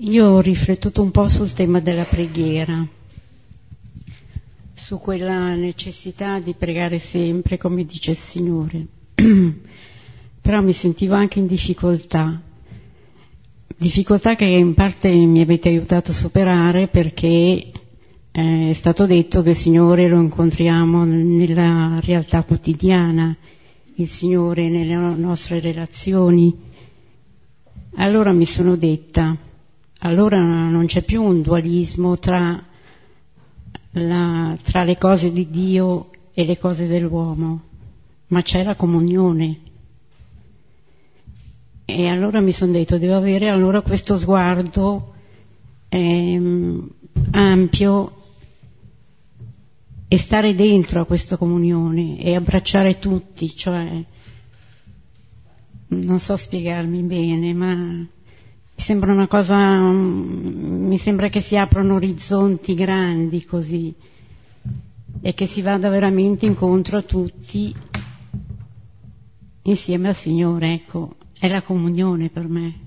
Io 0.00 0.26
ho 0.26 0.40
riflettuto 0.40 1.02
un 1.02 1.10
po' 1.10 1.26
sul 1.26 1.52
tema 1.52 1.80
della 1.80 2.04
preghiera, 2.04 2.86
su 4.72 5.00
quella 5.00 5.56
necessità 5.56 6.38
di 6.38 6.54
pregare 6.54 7.00
sempre 7.00 7.58
come 7.58 7.84
dice 7.84 8.12
il 8.12 8.16
Signore, 8.16 8.86
però 10.40 10.62
mi 10.62 10.72
sentivo 10.72 11.16
anche 11.16 11.40
in 11.40 11.48
difficoltà, 11.48 12.40
difficoltà 13.76 14.36
che 14.36 14.44
in 14.44 14.74
parte 14.74 15.10
mi 15.10 15.40
avete 15.40 15.68
aiutato 15.68 16.12
a 16.12 16.14
superare 16.14 16.86
perché 16.86 17.72
è 18.30 18.72
stato 18.74 19.04
detto 19.04 19.42
che 19.42 19.50
il 19.50 19.56
Signore 19.56 20.06
lo 20.06 20.20
incontriamo 20.20 21.02
nella 21.02 21.98
realtà 22.04 22.44
quotidiana, 22.44 23.36
il 23.96 24.08
Signore 24.08 24.68
nelle 24.68 24.94
nostre 24.94 25.58
relazioni. 25.58 26.54
Allora 27.96 28.30
mi 28.30 28.46
sono 28.46 28.76
detta, 28.76 29.36
allora 30.00 30.38
non 30.38 30.86
c'è 30.86 31.02
più 31.02 31.22
un 31.22 31.42
dualismo 31.42 32.18
tra, 32.18 32.62
la, 33.92 34.56
tra 34.62 34.84
le 34.84 34.96
cose 34.96 35.32
di 35.32 35.50
Dio 35.50 36.10
e 36.32 36.44
le 36.44 36.58
cose 36.58 36.86
dell'uomo, 36.86 37.62
ma 38.28 38.42
c'è 38.42 38.62
la 38.62 38.76
comunione. 38.76 39.60
E 41.84 42.06
allora 42.06 42.40
mi 42.40 42.52
sono 42.52 42.72
detto, 42.72 42.98
devo 42.98 43.16
avere 43.16 43.48
allora 43.48 43.80
questo 43.80 44.18
sguardo 44.18 45.14
ehm, 45.88 46.88
ampio 47.32 48.12
e 50.06 50.16
stare 50.16 50.54
dentro 50.54 51.00
a 51.00 51.04
questa 51.06 51.36
comunione 51.36 52.20
e 52.20 52.34
abbracciare 52.34 52.98
tutti, 52.98 53.54
cioè 53.56 54.04
non 55.88 56.18
so 56.20 56.36
spiegarmi 56.36 57.02
bene, 57.02 57.52
ma 57.54 58.06
mi 58.78 58.84
sembra 58.84 59.12
una 59.12 59.26
cosa, 59.26 59.56
mi 59.90 60.98
sembra 60.98 61.28
che 61.28 61.40
si 61.40 61.56
aprono 61.56 61.96
orizzonti 61.96 62.74
grandi 62.74 63.44
così 63.44 63.92
e 65.20 65.34
che 65.34 65.46
si 65.46 65.62
vada 65.62 65.88
veramente 65.88 66.46
incontro 66.46 66.98
a 66.98 67.02
tutti 67.02 67.74
insieme 69.62 70.08
al 70.08 70.14
Signore, 70.14 70.72
ecco, 70.74 71.16
è 71.36 71.48
la 71.48 71.60
comunione 71.62 72.30
per 72.30 72.46
me. 72.48 72.86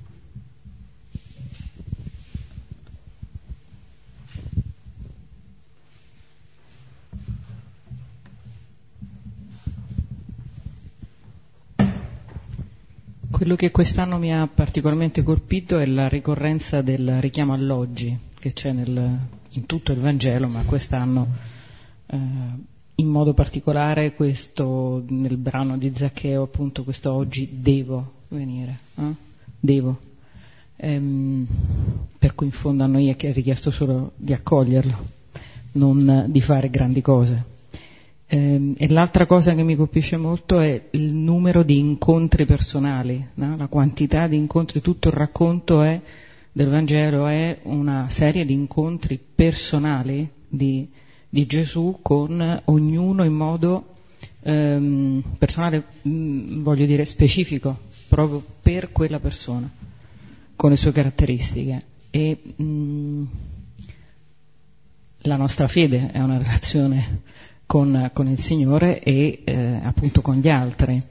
Quello 13.32 13.56
che 13.56 13.72
quest'anno 13.72 14.18
mi 14.18 14.34
ha 14.34 14.46
particolarmente 14.46 15.24
colpito 15.24 15.80
è 15.80 15.86
la 15.86 16.08
ricorrenza 16.08 16.82
del 16.82 17.22
richiamo 17.22 17.54
all'oggi 17.54 18.16
che 18.38 18.52
c'è 18.52 18.74
nel, 18.74 19.18
in 19.52 19.66
tutto 19.66 19.94
il 19.94 20.00
Vangelo, 20.00 20.48
ma 20.48 20.64
quest'anno 20.64 21.28
eh, 22.08 22.18
in 22.96 23.08
modo 23.08 23.34
particolare 23.34 24.14
questo, 24.14 25.04
nel 25.08 25.38
brano 25.38 25.78
di 25.78 25.92
Zaccheo, 25.96 26.44
appunto 26.44 26.84
questo 26.84 27.14
oggi 27.14 27.62
devo 27.62 28.26
venire, 28.28 28.80
eh? 28.96 29.16
devo. 29.60 30.00
Ehm, 30.76 31.48
per 32.20 32.36
cui 32.36 32.48
in 32.48 32.52
fondo 32.52 32.84
a 32.84 32.88
noi 32.88 33.08
è 33.08 33.34
richiesto 33.34 33.72
solo 33.72 34.12
di 34.18 34.34
accoglierlo, 34.34 35.08
non 35.74 36.26
di 36.28 36.42
fare 36.42 36.70
grandi 36.70 37.02
cose. 37.02 37.50
Ehm, 38.34 38.76
e 38.78 38.88
l'altra 38.88 39.26
cosa 39.26 39.54
che 39.54 39.62
mi 39.62 39.76
colpisce 39.76 40.16
molto 40.16 40.62
è 40.62 40.88
il 40.92 41.14
numero 41.14 41.64
di 41.64 41.78
incontri 41.78 42.46
personali, 42.46 43.28
no? 43.34 43.58
la 43.58 43.68
quantità 43.68 44.26
di 44.28 44.38
incontri, 44.38 44.80
tutto 44.80 45.10
il 45.10 45.16
racconto 45.16 45.82
è, 45.82 46.00
del 46.50 46.70
Vangelo 46.70 47.28
è 47.28 47.60
una 47.64 48.08
serie 48.08 48.46
di 48.46 48.54
incontri 48.54 49.20
personali 49.20 50.30
di, 50.48 50.88
di 51.28 51.46
Gesù 51.46 52.00
con 52.02 52.62
ognuno 52.66 53.26
in 53.26 53.34
modo 53.34 53.96
ehm, 54.44 55.22
personale, 55.38 55.84
mh, 56.04 56.10
mm, 56.10 56.64
voglio 56.64 56.86
dire 56.86 57.04
specifico, 57.04 57.78
proprio 58.08 58.42
per 58.62 58.94
quella 58.94 59.20
persona, 59.20 59.70
con 60.56 60.70
le 60.70 60.78
sue 60.78 60.94
caratteristiche. 60.94 61.84
E, 62.10 62.38
mh, 62.56 62.64
mm, 62.64 63.24
la 65.24 65.36
nostra 65.36 65.68
fede 65.68 66.12
è 66.12 66.20
una 66.22 66.38
relazione 66.38 67.24
con, 67.72 68.10
con 68.12 68.28
il 68.28 68.38
Signore 68.38 69.00
e 69.00 69.44
eh, 69.46 69.80
appunto 69.82 70.20
con 70.20 70.36
gli 70.36 70.50
altri. 70.50 71.01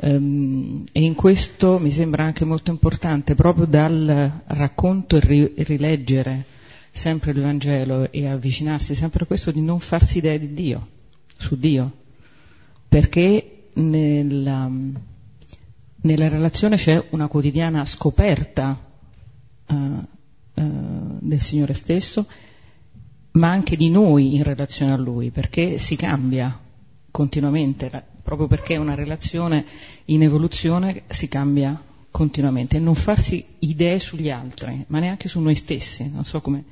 Um, 0.00 0.84
e 0.92 1.00
in 1.00 1.14
questo 1.14 1.78
mi 1.78 1.90
sembra 1.90 2.24
anche 2.24 2.44
molto 2.44 2.70
importante, 2.70 3.34
proprio 3.34 3.64
dal 3.64 4.42
racconto 4.48 5.16
e 5.16 5.20
ri- 5.20 5.54
rileggere 5.56 6.44
sempre 6.90 7.30
il 7.30 7.40
Vangelo 7.40 8.12
e 8.12 8.26
avvicinarsi 8.26 8.94
sempre 8.94 9.24
a 9.24 9.26
questo, 9.26 9.50
di 9.50 9.62
non 9.62 9.80
farsi 9.80 10.18
idea 10.18 10.36
di 10.36 10.52
Dio, 10.52 10.86
su 11.38 11.56
Dio, 11.56 11.90
perché 12.86 13.68
nella, 13.72 14.70
nella 16.02 16.28
relazione 16.28 16.76
c'è 16.76 17.02
una 17.12 17.28
quotidiana 17.28 17.86
scoperta 17.86 18.78
uh, 19.68 19.74
uh, 19.74 20.04
del 21.18 21.40
Signore 21.40 21.72
stesso 21.72 22.26
ma 23.32 23.50
anche 23.50 23.76
di 23.76 23.90
noi 23.90 24.36
in 24.36 24.42
relazione 24.42 24.92
a 24.92 24.96
Lui, 24.96 25.30
perché 25.30 25.78
si 25.78 25.96
cambia 25.96 26.58
continuamente, 27.10 27.90
proprio 28.22 28.46
perché 28.46 28.74
è 28.74 28.78
una 28.78 28.94
relazione 28.94 29.64
in 30.06 30.22
evoluzione 30.22 31.02
si 31.08 31.28
cambia 31.28 31.80
continuamente. 32.10 32.76
E 32.76 32.80
non 32.80 32.94
farsi 32.94 33.44
idee 33.60 33.98
sugli 33.98 34.30
altri, 34.30 34.84
ma 34.88 34.98
neanche 34.98 35.28
su 35.28 35.40
noi 35.40 35.54
stessi, 35.54 36.08
non 36.10 36.24
so 36.24 36.40
come 36.40 36.64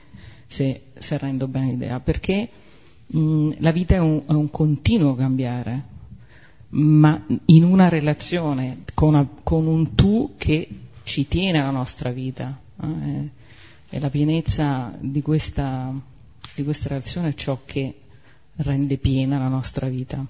se, 0.47 0.93
se 0.95 1.19
rendo 1.19 1.49
bene 1.49 1.71
l'idea, 1.71 2.01
perché 2.01 2.49
mh, 3.07 3.55
la 3.59 3.73
vita 3.73 3.97
è 3.97 3.99
un, 3.99 4.23
è 4.27 4.33
un, 4.33 4.51
continuo 4.51 5.15
cambiare, 5.15 5.95
ma 6.71 7.25
in 7.47 7.65
una 7.65 7.89
relazione 7.89 8.83
con, 8.95 9.09
una, 9.09 9.29
con, 9.43 9.67
un 9.67 9.95
tu 9.95 10.35
che 10.37 10.69
ci 11.05 11.29
tiene 11.29 11.61
alla 11.61 11.71
nostra 11.71 12.11
vita, 12.11 12.59
eh, 12.83 13.29
è 13.89 13.99
la 13.99 14.11
pienezza 14.11 14.97
di 15.01 15.23
questa 15.23 15.93
di 16.57 16.65
questa 16.65 16.89
relazione 16.89 17.29
è 17.29 17.35
ciò 17.35 17.61
che 17.65 17.95
rende 18.57 18.97
piena 18.97 19.39
la 19.39 19.49
nostra 19.49 19.89
vita. 19.89 20.25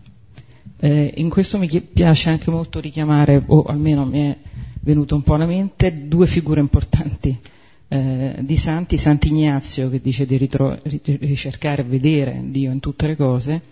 Eh, 0.78 1.14
in 1.16 1.30
questo 1.30 1.58
mi 1.58 1.68
piace 1.80 2.30
anche 2.30 2.50
molto 2.50 2.80
richiamare, 2.80 3.42
o 3.46 3.62
almeno 3.62 4.04
mi 4.04 4.20
è 4.20 4.36
venuto 4.80 5.14
un 5.14 5.22
po' 5.22 5.34
alla 5.34 5.46
mente, 5.46 6.06
due 6.08 6.26
figure 6.26 6.60
importanti 6.60 7.38
eh, 7.88 8.36
di 8.40 8.56
santi, 8.56 8.98
Sant'Ignazio 8.98 9.88
che 9.88 10.00
dice 10.00 10.26
di 10.26 10.36
ritro- 10.36 10.80
ricercare 10.82 11.82
e 11.82 11.84
vedere 11.84 12.40
Dio 12.46 12.72
in 12.72 12.80
tutte 12.80 13.06
le 13.06 13.16
cose, 13.16 13.62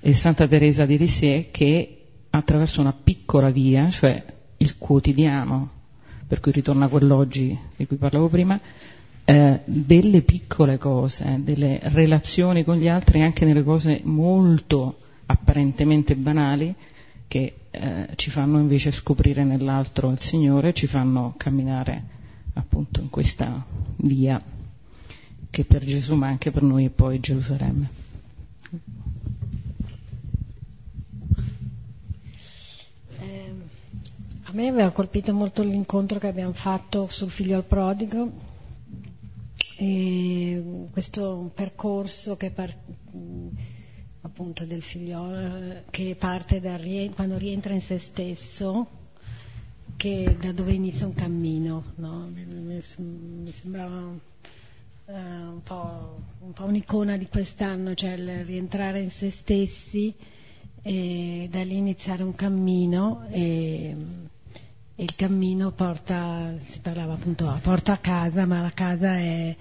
e 0.00 0.14
Santa 0.14 0.48
Teresa 0.48 0.84
di 0.84 0.98
Lisieux 0.98 1.46
che 1.52 1.98
attraverso 2.30 2.80
una 2.80 2.92
piccola 2.92 3.50
via, 3.50 3.88
cioè 3.90 4.24
il 4.56 4.78
quotidiano, 4.78 5.70
per 6.26 6.40
cui 6.40 6.50
ritorna 6.50 6.86
a 6.86 6.88
quell'oggi 6.88 7.56
di 7.76 7.86
cui 7.86 7.96
parlavo 7.96 8.28
prima, 8.28 8.60
eh, 9.24 9.60
delle 9.64 10.22
piccole 10.22 10.78
cose, 10.78 11.40
delle 11.42 11.78
relazioni 11.82 12.64
con 12.64 12.76
gli 12.76 12.88
altri, 12.88 13.22
anche 13.22 13.44
nelle 13.44 13.62
cose 13.62 14.00
molto 14.04 14.98
apparentemente 15.26 16.16
banali, 16.16 16.74
che 17.28 17.54
eh, 17.70 18.08
ci 18.16 18.30
fanno 18.30 18.58
invece 18.58 18.90
scoprire 18.90 19.44
nell'altro 19.44 20.10
il 20.10 20.20
Signore, 20.20 20.74
ci 20.74 20.86
fanno 20.86 21.34
camminare 21.36 22.20
appunto 22.54 23.00
in 23.00 23.08
questa 23.08 23.64
via 23.96 24.42
che 25.48 25.64
per 25.64 25.84
Gesù 25.84 26.14
ma 26.14 26.28
anche 26.28 26.50
per 26.50 26.62
noi 26.62 26.86
è 26.86 26.90
poi 26.90 27.20
Gerusalemme. 27.20 27.90
Eh, 33.20 33.52
a 34.42 34.50
me 34.52 34.68
aveva 34.68 34.90
colpito 34.90 35.32
molto 35.32 35.62
l'incontro 35.62 36.18
che 36.18 36.26
abbiamo 36.26 36.52
fatto 36.52 37.06
sul 37.08 37.30
figlio 37.30 37.56
al 37.56 37.64
prodigo 37.64 38.50
e 39.82 40.62
questo 40.92 41.50
percorso 41.52 42.36
che 42.36 42.52
part, 42.52 42.78
appunto 44.20 44.64
del 44.64 44.80
figliolo 44.80 45.82
che 45.90 46.14
parte 46.16 46.60
da, 46.60 46.78
quando 47.14 47.36
rientra 47.36 47.72
in 47.74 47.80
se 47.80 47.98
stesso, 47.98 48.86
che 49.96 50.36
da 50.40 50.52
dove 50.52 50.72
inizia 50.72 51.06
un 51.06 51.14
cammino, 51.14 51.94
no? 51.96 52.28
mi, 52.32 52.80
sembrava 52.80 53.98
uh, 53.98 55.12
un, 55.12 55.60
po', 55.64 56.20
un, 56.38 56.52
po', 56.52 56.64
un'icona 56.64 57.16
di 57.16 57.26
quest'anno, 57.26 57.94
cioè 57.94 58.12
il 58.12 58.44
rientrare 58.44 59.00
in 59.00 59.10
se 59.10 59.30
stessi 59.30 60.14
e 60.80 61.48
da 61.50 61.64
lì 61.64 61.76
iniziare 61.76 62.22
un 62.22 62.36
cammino 62.36 63.26
e 63.30 63.96
il 65.02 65.16
cammino 65.16 65.72
porta, 65.72 66.54
si 66.68 66.78
parlava 66.78 67.14
appunto, 67.14 67.58
porta 67.60 67.94
a 67.94 67.98
casa, 67.98 68.46
ma 68.46 68.60
la 68.60 68.70
casa 68.70 69.16
è, 69.18 69.56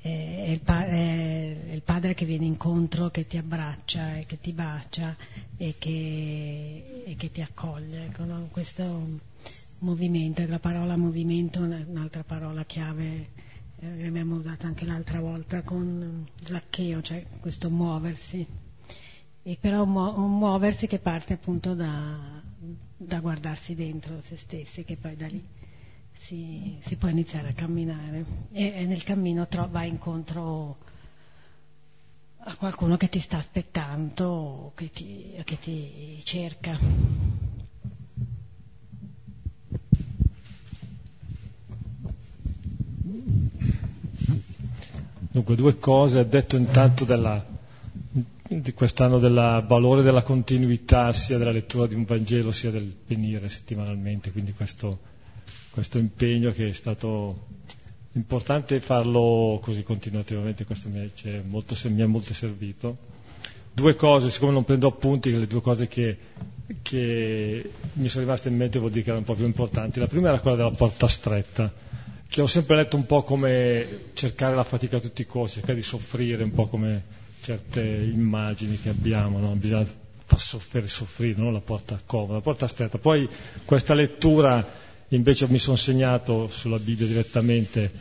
è, 0.00 0.08
il 0.50 0.60
pa- 0.60 0.86
è, 0.86 1.56
il 1.72 1.82
padre 1.82 2.14
che 2.14 2.24
viene 2.24 2.44
incontro, 2.44 3.10
che 3.10 3.26
ti 3.26 3.36
abbraccia 3.36 4.18
e 4.18 4.24
che 4.24 4.38
ti 4.40 4.52
bacia 4.52 5.16
e 5.56 5.74
che, 5.78 7.02
e 7.06 7.16
che 7.16 7.32
ti 7.32 7.42
accoglie. 7.42 8.04
Ecco, 8.04 8.24
no? 8.24 8.48
Questo 8.52 9.18
movimento, 9.80 10.46
la 10.46 10.60
parola 10.60 10.96
movimento 10.96 11.64
è 11.64 11.84
un'altra 11.88 12.22
parola 12.22 12.64
chiave 12.64 13.30
eh, 13.80 13.96
che 13.96 14.06
abbiamo 14.06 14.36
usato 14.36 14.66
anche 14.66 14.84
l'altra 14.84 15.18
volta 15.18 15.62
con 15.62 16.24
Zaccheo, 16.40 17.02
cioè 17.02 17.26
questo 17.40 17.68
muoversi. 17.68 18.46
E 19.46 19.58
però 19.60 19.82
un 19.82 20.38
muoversi 20.38 20.86
che 20.86 21.00
parte 21.00 21.32
appunto 21.32 21.74
da, 21.74 22.42
da 22.96 23.20
guardarsi 23.20 23.74
dentro 23.74 24.20
se 24.20 24.36
stessi, 24.36 24.84
che 24.84 24.96
poi 24.96 25.16
da 25.16 25.26
lì 25.26 25.42
si, 26.18 26.78
si 26.84 26.96
può 26.96 27.08
iniziare 27.08 27.48
a 27.48 27.52
camminare 27.52 28.24
e, 28.52 28.72
e 28.76 28.86
nel 28.86 29.02
cammino 29.02 29.46
tro- 29.46 29.68
vai 29.68 29.88
incontro 29.88 30.78
a 32.46 32.56
qualcuno 32.56 32.96
che 32.96 33.08
ti 33.08 33.18
sta 33.20 33.38
aspettando 33.38 34.72
che 34.74 34.90
ti, 34.90 35.32
che 35.44 35.58
ti 35.58 36.20
cerca. 36.24 36.78
Dunque 45.30 45.56
due 45.56 45.78
cose, 45.78 46.28
detto 46.28 46.56
intanto 46.56 47.04
della, 47.04 47.44
di 48.46 48.72
quest'anno 48.74 49.18
del 49.18 49.64
valore 49.66 50.02
della 50.02 50.22
continuità 50.22 51.12
sia 51.14 51.38
della 51.38 51.50
lettura 51.50 51.86
di 51.86 51.94
un 51.94 52.04
Vangelo 52.04 52.50
sia 52.52 52.70
del 52.70 52.94
venire 53.06 53.48
settimanalmente, 53.48 54.32
quindi 54.32 54.52
questo, 54.52 54.98
questo 55.70 55.96
impegno 55.98 56.50
che 56.52 56.68
è 56.68 56.72
stato 56.72 57.46
importante 58.12 58.80
farlo 58.80 59.58
così 59.62 59.82
continuativamente, 59.82 60.64
questo 60.66 60.88
mi, 60.90 61.10
è 61.22 61.40
molto, 61.46 61.74
mi 61.88 62.02
è 62.02 62.06
molto 62.06 62.34
servito. 62.34 63.12
Due 63.72 63.94
cose, 63.96 64.30
siccome 64.30 64.52
non 64.52 64.64
prendo 64.64 64.88
appunti, 64.88 65.32
le 65.32 65.46
due 65.46 65.60
cose 65.62 65.88
che, 65.88 66.16
che 66.82 67.70
mi 67.94 68.08
sono 68.08 68.24
rimaste 68.24 68.48
in 68.50 68.56
mente 68.56 68.78
vuol 68.78 68.90
dire 68.92 69.02
che 69.04 69.08
erano 69.10 69.24
un 69.26 69.32
po' 69.32 69.38
più 69.38 69.46
importanti. 69.46 69.98
La 69.98 70.06
prima 70.06 70.28
era 70.28 70.38
quella 70.40 70.56
della 70.58 70.70
porta 70.70 71.08
stretta, 71.08 71.72
che 72.28 72.40
ho 72.42 72.46
sempre 72.46 72.76
letto 72.76 72.96
un 72.96 73.06
po' 73.06 73.22
come 73.24 74.10
cercare 74.12 74.54
la 74.54 74.64
fatica 74.64 74.98
a 74.98 75.00
tutti 75.00 75.22
i 75.22 75.26
costi, 75.26 75.54
cercare 75.56 75.76
di 75.78 75.82
soffrire 75.82 76.44
un 76.44 76.52
po' 76.52 76.68
come 76.68 77.22
certe 77.44 77.82
immagini 77.82 78.80
che 78.80 78.88
abbiamo, 78.88 79.38
no? 79.38 79.50
bisogna 79.50 79.86
far 80.24 80.40
soffrire, 80.40 80.88
soffrire 80.88 81.38
no? 81.38 81.50
la 81.50 81.60
porta 81.60 82.00
comoda, 82.06 82.32
la 82.32 82.40
porta 82.40 82.66
stretta. 82.66 82.96
Poi 82.96 83.28
questa 83.66 83.92
lettura 83.92 84.66
invece 85.08 85.46
mi 85.50 85.58
sono 85.58 85.76
segnato 85.76 86.48
sulla 86.48 86.78
Bibbia 86.78 87.06
direttamente, 87.06 87.92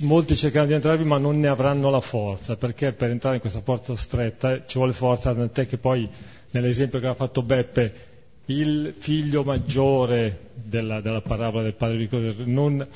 molti 0.00 0.36
cercheranno 0.36 0.68
di 0.68 0.74
entrarvi 0.74 1.04
ma 1.04 1.16
non 1.16 1.40
ne 1.40 1.48
avranno 1.48 1.88
la 1.88 2.00
forza, 2.00 2.56
perché 2.56 2.92
per 2.92 3.08
entrare 3.08 3.36
in 3.36 3.40
questa 3.40 3.62
porta 3.62 3.96
stretta 3.96 4.66
ci 4.66 4.76
vuole 4.76 4.92
forza, 4.92 5.34
tant'è 5.34 5.66
che 5.66 5.78
poi 5.78 6.06
nell'esempio 6.50 7.00
che 7.00 7.06
ha 7.06 7.14
fatto 7.14 7.40
Beppe, 7.40 8.06
il 8.46 8.94
figlio 8.98 9.44
maggiore 9.44 10.50
della, 10.52 11.00
della 11.00 11.22
parabola 11.22 11.62
del 11.62 11.74
padre 11.74 11.96
di 11.96 12.08
non, 12.44 12.86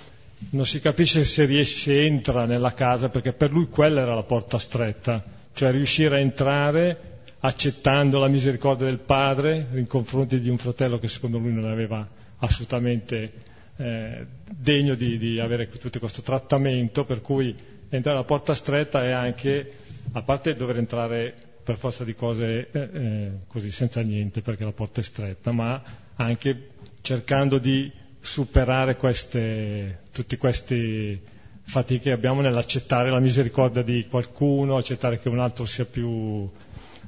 non 0.50 0.66
si 0.66 0.80
capisce 0.82 1.24
se 1.24 1.46
riesce, 1.46 2.04
entra 2.04 2.44
nella 2.44 2.74
casa, 2.74 3.08
perché 3.08 3.32
per 3.32 3.50
lui 3.50 3.68
quella 3.68 4.02
era 4.02 4.14
la 4.14 4.22
porta 4.22 4.58
stretta 4.58 5.40
cioè 5.52 5.70
riuscire 5.70 6.16
a 6.16 6.20
entrare 6.20 7.10
accettando 7.40 8.18
la 8.18 8.28
misericordia 8.28 8.86
del 8.86 8.98
padre 9.00 9.66
in 9.74 9.86
confronti 9.86 10.40
di 10.40 10.48
un 10.48 10.58
fratello 10.58 10.98
che 10.98 11.08
secondo 11.08 11.38
lui 11.38 11.52
non 11.52 11.64
aveva 11.68 12.08
assolutamente 12.38 13.32
eh, 13.76 14.26
degno 14.50 14.94
di, 14.94 15.18
di, 15.18 15.40
avere 15.40 15.68
tutto 15.68 15.98
questo 15.98 16.22
trattamento, 16.22 17.04
per 17.04 17.20
cui 17.20 17.54
entrare 17.88 18.16
alla 18.18 18.26
porta 18.26 18.54
stretta 18.54 19.04
è 19.04 19.10
anche, 19.10 19.72
a 20.12 20.22
parte 20.22 20.54
dover 20.54 20.76
entrare 20.78 21.34
per 21.64 21.76
forza 21.76 22.04
di 22.04 22.14
cose 22.14 22.68
eh, 22.70 22.80
eh, 22.92 23.30
così 23.46 23.70
senza 23.70 24.00
niente 24.02 24.40
perché 24.40 24.64
la 24.64 24.72
porta 24.72 25.00
è 25.00 25.04
stretta, 25.04 25.52
ma 25.52 25.82
anche 26.16 26.68
cercando 27.00 27.58
di 27.58 27.90
superare 28.20 28.96
queste, 28.96 30.00
tutti 30.12 30.36
questi 30.36 31.20
fatiche 31.64 32.02
che 32.02 32.12
abbiamo 32.12 32.40
nell'accettare 32.40 33.10
la 33.10 33.20
misericordia 33.20 33.82
di 33.82 34.06
qualcuno, 34.08 34.76
accettare 34.76 35.18
che 35.18 35.28
un 35.28 35.38
altro 35.38 35.64
sia 35.66 35.84
più 35.84 36.48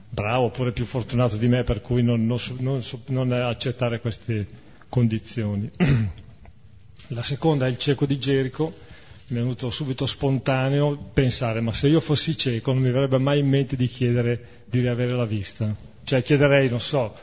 bravo 0.09 0.45
oppure 0.47 0.73
più 0.73 0.85
fortunato 0.85 1.37
di 1.37 1.49
me, 1.49 1.65
per 1.65 1.81
cui 1.81 2.03
non, 2.03 2.25
non, 2.25 2.39
non, 2.59 2.81
non 3.07 3.33
accettare 3.33 4.01
queste 4.01 4.47
condizioni. 4.89 5.71
La 7.09 7.23
seconda 7.23 7.67
è 7.67 7.69
il 7.69 7.77
cieco 7.77 8.07
di 8.07 8.19
Gerico, 8.19 8.73
mi 9.27 9.39
è 9.39 9.41
venuto 9.41 9.71
subito 9.71 10.07
spontaneo 10.07 10.97
pensare, 10.97 11.61
ma 11.61 11.73
se 11.73 11.89
io 11.89 12.01
fossi 12.01 12.37
cieco 12.37 12.73
non 12.73 12.83
mi 12.83 12.91
verrebbe 12.91 13.19
mai 13.19 13.41
in 13.41 13.49
mente 13.49 13.77
di 13.77 13.87
chiedere 13.87 14.63
di 14.65 14.81
riavere 14.81 15.13
la 15.13 15.27
vista. 15.27 15.75
Cioè 16.05 16.23
chiederei, 16.23 16.69
non 16.71 16.81
so, 16.81 17.15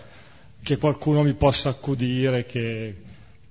che 0.62 0.78
qualcuno 0.78 1.24
mi 1.24 1.34
possa 1.34 1.70
accudire, 1.70 2.46
che, 2.46 2.96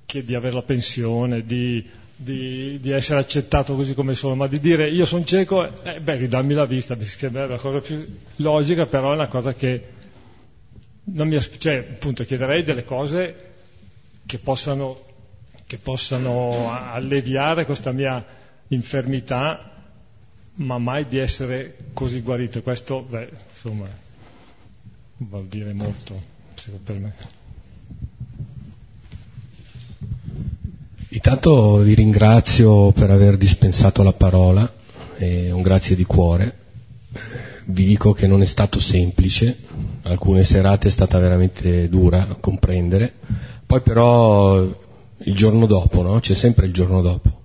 che 0.06 0.24
di 0.24 0.34
avere 0.34 0.54
la 0.54 0.62
pensione, 0.62 1.44
di 1.44 1.84
di, 2.22 2.78
di, 2.80 2.90
essere 2.90 3.18
accettato 3.18 3.74
così 3.74 3.94
come 3.94 4.14
sono, 4.14 4.34
ma 4.34 4.46
di 4.46 4.60
dire 4.60 4.90
io 4.90 5.06
sono 5.06 5.24
cieco, 5.24 5.82
eh, 5.82 6.00
beh, 6.00 6.16
ridammi 6.16 6.52
la 6.52 6.66
vista, 6.66 6.94
mi 6.94 7.06
sembra 7.06 7.46
la 7.46 7.56
cosa 7.56 7.80
più 7.80 8.04
logica, 8.36 8.84
però 8.84 9.12
è 9.12 9.14
una 9.14 9.28
cosa 9.28 9.54
che 9.54 9.88
non 11.04 11.28
mi 11.28 11.40
cioè, 11.40 11.76
appunto, 11.76 12.24
chiederei 12.24 12.62
delle 12.62 12.84
cose 12.84 13.48
che 14.26 14.38
possano, 14.38 15.00
che 15.66 15.78
possano 15.78 16.70
alleviare 16.70 17.64
questa 17.64 17.90
mia 17.90 18.22
infermità, 18.68 19.72
ma 20.56 20.76
mai 20.76 21.06
di 21.06 21.16
essere 21.16 21.74
così 21.94 22.20
guarito. 22.20 22.60
Questo, 22.60 23.00
beh, 23.00 23.30
insomma, 23.50 23.88
vuol 25.16 25.46
dire 25.46 25.72
molto, 25.72 26.20
per 26.84 26.96
me. 26.98 27.39
Intanto 31.12 31.78
vi 31.78 31.94
ringrazio 31.94 32.92
per 32.92 33.10
aver 33.10 33.36
dispensato 33.36 34.04
la 34.04 34.12
parola, 34.12 34.72
e 35.16 35.50
un 35.50 35.60
grazie 35.60 35.96
di 35.96 36.04
cuore. 36.04 36.56
Vi 37.64 37.84
dico 37.84 38.12
che 38.12 38.28
non 38.28 38.42
è 38.42 38.46
stato 38.46 38.78
semplice, 38.78 39.56
alcune 40.02 40.44
serate 40.44 40.86
è 40.86 40.90
stata 40.90 41.18
veramente 41.18 41.88
dura 41.88 42.28
a 42.28 42.36
comprendere, 42.36 43.12
poi 43.66 43.80
però 43.80 44.62
il 44.62 45.34
giorno 45.34 45.66
dopo, 45.66 46.02
no? 46.02 46.20
C'è 46.20 46.34
sempre 46.34 46.66
il 46.66 46.72
giorno 46.72 47.02
dopo. 47.02 47.39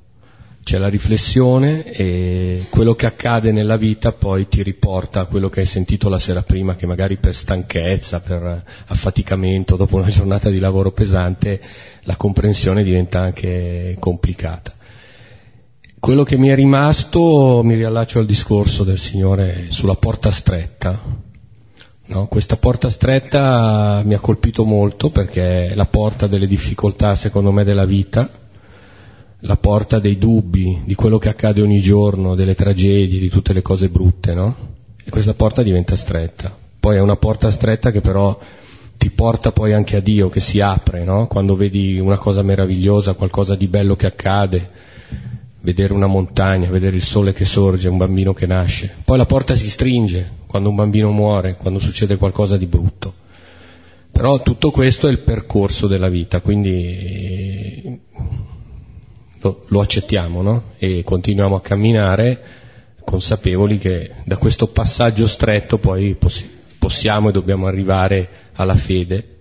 C'è 0.66 0.80
la 0.80 0.88
riflessione 0.88 1.84
e 1.92 2.66
quello 2.72 2.96
che 2.96 3.06
accade 3.06 3.52
nella 3.52 3.78
vita 3.78 4.14
poi 4.14 4.48
ti 4.48 4.64
riporta 4.64 5.20
a 5.20 5.26
quello 5.26 5.48
che 5.48 5.60
hai 5.60 5.68
sentito 5.68 6.10
la 6.10 6.18
sera 6.18 6.42
prima, 6.42 6.76
che 6.76 6.88
magari 6.88 7.18
per 7.18 7.36
stanchezza, 7.36 8.20
per 8.20 8.64
affaticamento, 8.88 9.76
dopo 9.76 9.98
una 9.98 10.10
giornata 10.10 10.50
di 10.50 10.58
lavoro 10.58 10.92
pesante, 10.92 11.62
la 12.06 12.16
comprensione 12.16 12.82
diventa 12.82 13.20
anche 13.20 13.96
complicata. 14.00 14.74
Quello 16.00 16.24
che 16.24 16.36
mi 16.36 16.48
è 16.48 16.56
rimasto, 16.56 17.62
mi 17.64 17.76
riallaccio 17.76 18.18
al 18.18 18.26
discorso 18.26 18.84
del 18.84 18.98
Signore 18.98 19.68
sulla 19.70 19.96
porta 19.96 20.32
stretta. 20.32 21.00
No? 22.08 22.26
Questa 22.26 22.58
porta 22.58 22.90
stretta 22.90 24.02
mi 24.04 24.16
ha 24.16 24.20
colpito 24.20 24.64
molto 24.64 25.12
perché 25.12 25.68
è 25.68 25.76
la 25.76 25.86
porta 25.86 26.26
delle 26.26 26.48
difficoltà, 26.48 27.14
secondo 27.14 27.52
me, 27.52 27.64
della 27.64 27.86
vita, 27.86 28.45
la 29.40 29.58
porta 29.58 30.00
dei 30.00 30.18
dubbi, 30.18 30.82
di 30.86 30.96
quello 30.96 31.18
che 31.18 31.30
accade 31.30 31.62
ogni 31.62 31.80
giorno, 31.80 32.36
delle 32.36 32.56
tragedie, 32.56 33.20
di 33.20 33.30
tutte 33.30 33.54
le 33.54 33.62
cose 33.62 33.90
brutte, 33.90 34.34
no? 34.34 34.56
E 35.04 35.10
questa 35.10 35.34
porta 35.34 35.62
diventa 35.62 35.96
stretta. 35.96 36.56
Poi 36.80 36.98
è 36.98 37.02
una 37.02 37.16
porta 37.16 37.52
stretta 37.52 37.92
che 37.92 38.02
però 38.02 38.38
ti 38.98 39.10
porta 39.10 39.52
poi 39.52 39.74
anche 39.74 39.98
a 39.98 40.00
Dio 40.00 40.30
che 40.30 40.40
si 40.40 40.60
apre, 40.60 41.04
no? 41.04 41.28
quando 41.28 41.56
vedi 41.56 42.00
una 42.00 42.18
cosa 42.18 42.42
meravigliosa, 42.42 43.14
qualcosa 43.14 43.56
di 43.56 43.68
bello 43.68 43.96
che 43.96 44.08
accade, 44.08 44.70
vedere 45.62 45.94
una 45.94 46.08
montagna, 46.08 46.70
vedere 46.70 46.96
il 46.96 47.04
sole 47.04 47.34
che 47.34 47.46
sorge, 47.46 47.88
un 47.88 47.98
bambino 47.98 48.34
che 48.34 48.46
nasce. 48.46 48.94
Poi 49.04 49.18
la 49.18 49.26
porta 49.26 49.56
si 49.56 49.70
stringe 49.70 50.44
quando 50.48 50.70
un 50.70 50.76
bambino 50.76 51.12
muore, 51.12 51.56
quando 51.56 51.80
succede 51.80 52.18
qualcosa 52.18 52.58
di 52.58 52.66
brutto. 52.66 53.14
Però 54.12 54.42
tutto 54.42 54.72
questo 54.72 55.08
è 55.08 55.12
il 55.12 55.20
percorso 55.20 55.88
della 55.88 56.08
vita, 56.08 56.40
quindi 56.40 58.00
lo, 59.46 59.66
lo 59.68 59.80
accettiamo 59.82 60.42
no? 60.42 60.64
e 60.78 61.04
continuiamo 61.04 61.56
a 61.56 61.62
camminare 61.62 62.44
consapevoli 63.04 63.78
che 63.78 64.12
da 64.24 64.38
questo 64.38 64.68
passaggio 64.68 65.28
stretto 65.28 65.78
poi 65.78 66.16
possi- 66.16 66.50
possiamo 66.80 67.30
e 67.30 67.32
dobbiamo 67.32 67.68
arrivare 67.68 68.28
alla 68.54 68.76
fede 68.76 69.38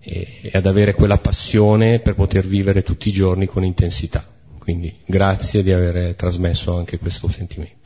e, 0.00 0.50
ad 0.52 0.66
avere 0.66 0.92
quella 0.94 1.18
passione 1.18 2.00
per 2.00 2.14
poter 2.14 2.46
vivere 2.46 2.82
tutti 2.82 3.08
i 3.08 3.12
giorni 3.12 3.46
con 3.46 3.64
intensità. 3.64 4.26
Quindi 4.58 4.94
grazie 5.06 5.62
di 5.62 5.72
aver 5.72 6.14
trasmesso 6.14 6.76
anche 6.76 6.98
questo 6.98 7.28
sentimento. 7.28 7.81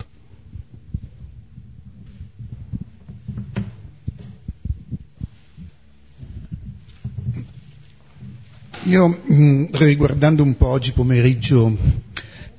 Io, 8.87 9.09
mh, 9.09 9.71
riguardando 9.73 10.45
un 10.45 10.57
po' 10.57 10.69
oggi 10.69 10.93
pomeriggio 10.93 11.77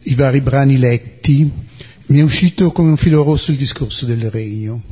i 0.04 0.14
vari 0.14 0.42
brani 0.42 0.78
letti, 0.78 1.50
mi 2.08 2.20
è 2.20 2.22
uscito 2.22 2.74
come 2.74 2.90
un 2.90 2.98
filo 2.98 3.24
rosso 3.24 3.52
il 3.52 3.58
discorso 3.58 4.06
del 4.06 4.30
regno. 4.30 4.84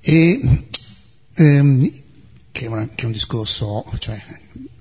E 0.00 0.66
ehm, 1.34 1.92
che, 2.50 2.64
è 2.64 2.66
una, 2.66 2.88
che, 2.92 3.02
è 3.02 3.06
un 3.06 3.12
discorso 3.12 3.84
cioè, 3.98 4.20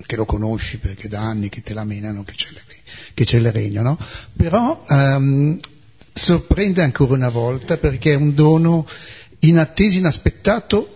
che 0.03 0.15
lo 0.15 0.25
conosci 0.25 0.79
perché 0.79 1.07
da 1.07 1.21
anni 1.21 1.49
che 1.49 1.61
te 1.61 1.75
la 1.75 1.83
menano 1.83 2.23
che 2.23 2.33
c'è, 2.33 2.49
le, 2.51 2.61
che 3.13 3.23
c'è 3.23 3.37
il 3.37 3.51
regno, 3.51 3.83
no? 3.83 3.97
Però 4.35 4.83
ehm, 4.89 5.59
sorprende 6.11 6.81
ancora 6.81 7.13
una 7.13 7.29
volta 7.29 7.77
perché 7.77 8.13
è 8.13 8.15
un 8.15 8.33
dono 8.33 8.87
inatteso, 9.39 9.99
inaspettato 9.99 10.92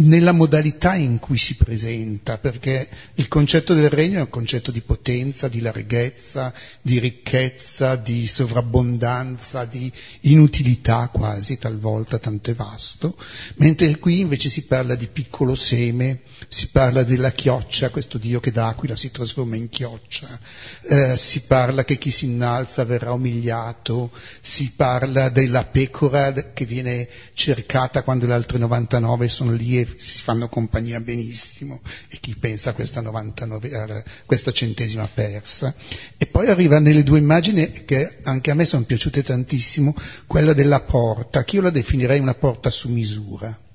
nella 0.00 0.32
modalità 0.32 0.94
in 0.94 1.18
cui 1.18 1.38
si 1.38 1.56
presenta, 1.56 2.38
perché 2.38 2.88
il 3.14 3.28
concetto 3.28 3.74
del 3.74 3.90
regno 3.90 4.18
è 4.18 4.22
un 4.22 4.28
concetto 4.28 4.70
di 4.70 4.80
potenza, 4.80 5.48
di 5.48 5.60
larghezza, 5.60 6.52
di 6.80 6.98
ricchezza, 6.98 7.96
di 7.96 8.26
sovrabbondanza, 8.26 9.64
di 9.64 9.90
inutilità 10.22 11.08
quasi, 11.12 11.58
talvolta 11.58 12.18
tanto 12.18 12.50
è 12.50 12.54
vasto, 12.54 13.16
mentre 13.56 13.98
qui 13.98 14.20
invece 14.20 14.48
si 14.48 14.62
parla 14.62 14.94
di 14.94 15.08
piccolo 15.08 15.54
seme, 15.54 16.20
si 16.48 16.68
parla 16.68 17.02
della 17.02 17.32
chioccia, 17.32 17.90
questo 17.90 18.18
Dio 18.18 18.40
che 18.40 18.52
da 18.52 18.68
aquila 18.68 18.94
si 18.94 19.10
trasforma 19.10 19.56
in 19.56 19.68
chioccia, 19.68 20.28
eh, 20.82 21.16
si 21.16 21.42
parla 21.42 21.84
che 21.84 21.98
chi 21.98 22.10
si 22.10 22.26
innalza 22.26 22.84
verrà 22.84 23.12
umiliato, 23.12 24.10
si 24.40 24.72
parla 24.74 25.28
della 25.28 25.64
pecora 25.64 26.32
che 26.32 26.64
viene 26.64 27.08
cercata 27.32 28.02
quando 28.02 28.26
le 28.26 28.34
altre 28.34 28.58
99 28.58 29.28
sono 29.28 29.52
lì 29.52 29.78
e 29.78 29.87
si 29.96 30.22
fanno 30.22 30.48
compagnia 30.48 31.00
benissimo 31.00 31.80
e 32.08 32.18
chi 32.20 32.36
pensa 32.36 32.70
a 32.70 32.72
questa, 32.72 33.00
99, 33.00 33.76
a 33.76 34.02
questa 34.26 34.52
centesima 34.52 35.08
persa. 35.08 35.74
E 36.16 36.26
poi 36.26 36.48
arriva 36.48 36.78
nelle 36.78 37.02
due 37.02 37.18
immagini 37.18 37.70
che 37.84 38.18
anche 38.22 38.50
a 38.50 38.54
me 38.54 38.64
sono 38.64 38.84
piaciute 38.84 39.22
tantissimo, 39.22 39.94
quella 40.26 40.52
della 40.52 40.80
porta, 40.80 41.44
che 41.44 41.56
io 41.56 41.62
la 41.62 41.70
definirei 41.70 42.20
una 42.20 42.34
porta 42.34 42.70
su 42.70 42.88
misura 42.88 43.66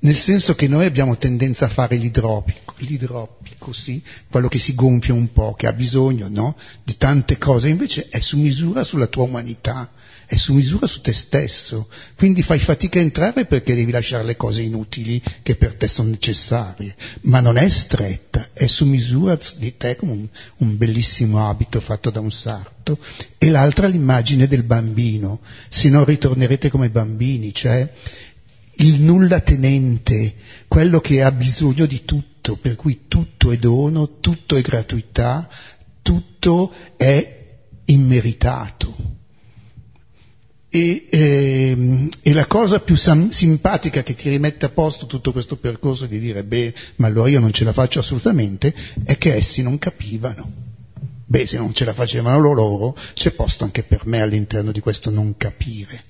nel 0.00 0.16
senso 0.16 0.54
che 0.54 0.66
noi 0.66 0.86
abbiamo 0.86 1.16
tendenza 1.16 1.66
a 1.66 1.68
fare 1.68 1.96
l'idropico, 1.96 2.74
l'idropico, 2.78 3.72
sì, 3.72 4.02
quello 4.30 4.48
che 4.48 4.58
si 4.58 4.74
gonfia 4.74 5.12
un 5.12 5.32
po', 5.32 5.54
che 5.54 5.66
ha 5.66 5.72
bisogno, 5.72 6.28
no? 6.30 6.56
Di 6.82 6.96
tante 6.96 7.36
cose, 7.36 7.68
invece 7.68 8.08
è 8.08 8.18
su 8.20 8.38
misura 8.38 8.82
sulla 8.82 9.08
tua 9.08 9.24
umanità, 9.24 9.90
è 10.30 10.36
su 10.36 10.54
misura 10.54 10.86
su 10.86 11.00
te 11.00 11.12
stesso, 11.12 11.88
quindi 12.14 12.42
fai 12.42 12.60
fatica 12.60 13.00
a 13.00 13.02
entrare 13.02 13.46
perché 13.46 13.74
devi 13.74 13.90
lasciare 13.90 14.22
le 14.22 14.36
cose 14.36 14.62
inutili 14.62 15.20
che 15.42 15.56
per 15.56 15.74
te 15.74 15.88
sono 15.88 16.10
necessarie, 16.10 16.94
ma 17.22 17.40
non 17.40 17.56
è 17.56 17.68
stretta, 17.68 18.50
è 18.52 18.68
su 18.68 18.84
misura 18.84 19.36
di 19.56 19.76
te 19.76 19.96
come 19.96 20.12
un, 20.12 20.28
un 20.58 20.76
bellissimo 20.76 21.48
abito 21.48 21.80
fatto 21.80 22.10
da 22.10 22.20
un 22.20 22.30
sarto, 22.30 23.00
e 23.38 23.50
l'altra 23.50 23.88
l'immagine 23.88 24.46
del 24.46 24.62
bambino, 24.62 25.40
se 25.68 25.88
no 25.88 26.04
ritornerete 26.04 26.70
come 26.70 26.90
bambini, 26.90 27.52
cioè 27.52 27.92
il 28.76 29.00
nulla 29.00 29.40
tenente, 29.40 30.34
quello 30.68 31.00
che 31.00 31.24
ha 31.24 31.32
bisogno 31.32 31.86
di 31.86 32.04
tutto, 32.04 32.54
per 32.54 32.76
cui 32.76 33.06
tutto 33.08 33.50
è 33.50 33.56
dono, 33.56 34.20
tutto 34.20 34.54
è 34.54 34.60
gratuità, 34.60 35.48
tutto 36.02 36.72
è 36.96 37.46
immeritato. 37.86 39.09
E, 40.72 41.08
ehm, 41.10 42.08
e, 42.22 42.32
la 42.32 42.46
cosa 42.46 42.78
più 42.78 42.94
sam- 42.94 43.30
simpatica 43.30 44.04
che 44.04 44.14
ti 44.14 44.28
rimette 44.28 44.66
a 44.66 44.68
posto 44.68 45.06
tutto 45.06 45.32
questo 45.32 45.56
percorso 45.56 46.06
di 46.06 46.20
dire, 46.20 46.44
beh, 46.44 46.72
ma 46.96 47.08
allora 47.08 47.28
io 47.28 47.40
non 47.40 47.52
ce 47.52 47.64
la 47.64 47.72
faccio 47.72 47.98
assolutamente, 47.98 48.72
è 49.04 49.18
che 49.18 49.34
essi 49.34 49.62
non 49.62 49.78
capivano. 49.78 50.48
Beh, 51.26 51.46
se 51.46 51.58
non 51.58 51.74
ce 51.74 51.84
la 51.84 51.92
facevano 51.92 52.38
loro, 52.38 52.96
c'è 53.14 53.32
posto 53.32 53.64
anche 53.64 53.82
per 53.82 54.06
me 54.06 54.20
all'interno 54.20 54.70
di 54.70 54.78
questo 54.78 55.10
non 55.10 55.36
capire. 55.36 56.04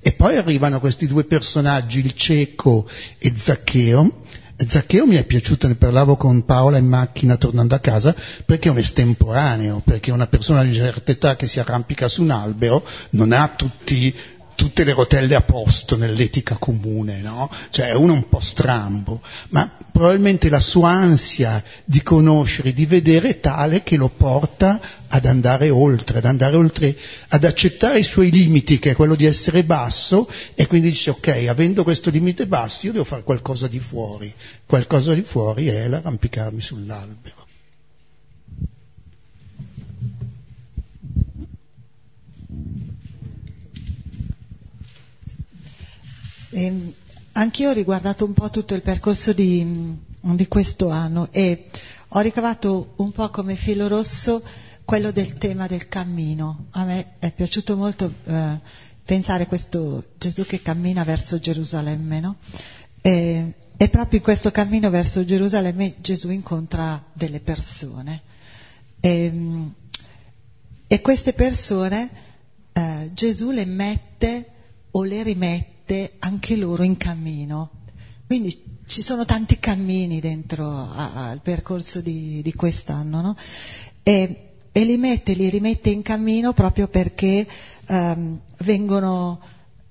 E 0.00 0.12
poi 0.12 0.36
arrivano 0.36 0.80
questi 0.80 1.06
due 1.06 1.24
personaggi, 1.24 1.98
il 1.98 2.14
cieco 2.14 2.88
e 3.18 3.32
Zaccheo. 3.36 4.22
Zaccheo 4.66 5.06
mi 5.06 5.16
è 5.16 5.24
piaciuto, 5.24 5.66
ne 5.68 5.74
parlavo 5.74 6.16
con 6.16 6.44
Paola 6.44 6.76
in 6.76 6.86
macchina 6.86 7.36
tornando 7.36 7.74
a 7.74 7.78
casa, 7.78 8.14
perché 8.44 8.68
è 8.68 8.70
un 8.70 8.78
estemporaneo, 8.78 9.80
perché 9.84 10.10
una 10.10 10.26
persona 10.26 10.62
di 10.62 10.74
certa 10.74 11.12
età 11.12 11.36
che 11.36 11.46
si 11.46 11.60
arrampica 11.60 12.08
su 12.08 12.22
un 12.22 12.30
albero 12.30 12.84
non 13.10 13.32
ha 13.32 13.48
tutti 13.48 14.14
tutte 14.60 14.84
le 14.84 14.92
rotelle 14.92 15.34
a 15.34 15.40
posto 15.40 15.96
nell'etica 15.96 16.56
comune, 16.58 17.22
no? 17.22 17.50
Cioè 17.70 17.86
è 17.86 17.94
uno 17.94 18.12
un 18.12 18.28
po' 18.28 18.40
strambo, 18.40 19.22
ma 19.48 19.74
probabilmente 19.90 20.50
la 20.50 20.60
sua 20.60 20.90
ansia 20.90 21.64
di 21.82 22.02
conoscere, 22.02 22.74
di 22.74 22.84
vedere 22.84 23.30
è 23.30 23.40
tale 23.40 23.82
che 23.82 23.96
lo 23.96 24.10
porta 24.14 24.78
ad 25.08 25.24
andare 25.24 25.70
oltre, 25.70 26.18
ad 26.18 26.26
andare 26.26 26.56
oltre, 26.56 26.94
ad 27.28 27.44
accettare 27.44 28.00
i 28.00 28.04
suoi 28.04 28.30
limiti, 28.30 28.78
che 28.78 28.90
è 28.90 28.94
quello 28.94 29.14
di 29.14 29.24
essere 29.24 29.64
basso, 29.64 30.28
e 30.54 30.66
quindi 30.66 30.90
dice 30.90 31.08
ok, 31.08 31.46
avendo 31.48 31.82
questo 31.82 32.10
limite 32.10 32.46
basso 32.46 32.84
io 32.84 32.92
devo 32.92 33.04
fare 33.04 33.22
qualcosa 33.22 33.66
di 33.66 33.78
fuori, 33.78 34.30
qualcosa 34.66 35.14
di 35.14 35.22
fuori 35.22 35.68
è 35.68 35.88
l'arrampicarmi 35.88 36.60
sull'albero. 36.60 37.39
Eh, 46.52 46.94
anch'io 47.32 47.70
ho 47.70 47.72
riguardato 47.72 48.24
un 48.24 48.32
po' 48.32 48.50
tutto 48.50 48.74
il 48.74 48.82
percorso 48.82 49.32
di, 49.32 49.96
di, 50.20 50.48
questo 50.48 50.88
anno 50.88 51.28
e 51.30 51.68
ho 52.08 52.20
ricavato 52.20 52.94
un 52.96 53.12
po' 53.12 53.30
come 53.30 53.54
filo 53.54 53.86
rosso 53.86 54.42
quello 54.84 55.12
del 55.12 55.34
tema 55.34 55.68
del 55.68 55.86
cammino. 55.86 56.66
A 56.70 56.84
me 56.84 57.14
è 57.20 57.30
piaciuto 57.30 57.76
molto 57.76 58.12
eh, 58.24 58.58
pensare 59.04 59.46
questo 59.46 60.10
Gesù 60.18 60.44
che 60.44 60.60
cammina 60.60 61.04
verso 61.04 61.38
Gerusalemme, 61.38 62.18
no? 62.18 62.36
E, 63.00 63.54
e, 63.76 63.88
proprio 63.88 64.18
in 64.18 64.24
questo 64.24 64.50
cammino 64.50 64.90
verso 64.90 65.24
Gerusalemme 65.24 65.94
Gesù 66.00 66.30
incontra 66.30 67.02
delle 67.12 67.38
persone. 67.38 68.22
E, 68.98 69.32
e 70.88 71.00
queste 71.00 71.32
persone 71.32 72.10
eh, 72.72 73.10
Gesù 73.14 73.50
le 73.52 73.64
mette 73.64 74.46
o 74.90 75.04
le 75.04 75.22
rimette 75.22 75.79
mette 75.90 76.12
anche 76.20 76.56
loro 76.56 76.84
in 76.84 76.96
cammino. 76.96 77.70
Quindi 78.26 78.78
ci 78.86 79.02
sono 79.02 79.24
tanti 79.24 79.58
cammini 79.58 80.20
dentro 80.20 80.88
al 80.88 81.40
percorso 81.42 82.00
di, 82.00 82.40
di 82.42 82.54
quest'anno, 82.54 83.20
no? 83.20 83.36
e, 84.04 84.50
e, 84.70 84.84
li 84.84 84.96
mette, 84.96 85.32
li 85.32 85.48
rimette 85.48 85.90
in 85.90 86.02
cammino 86.02 86.52
proprio 86.52 86.86
perché 86.86 87.44
um, 87.88 88.38
vengono, 88.58 89.40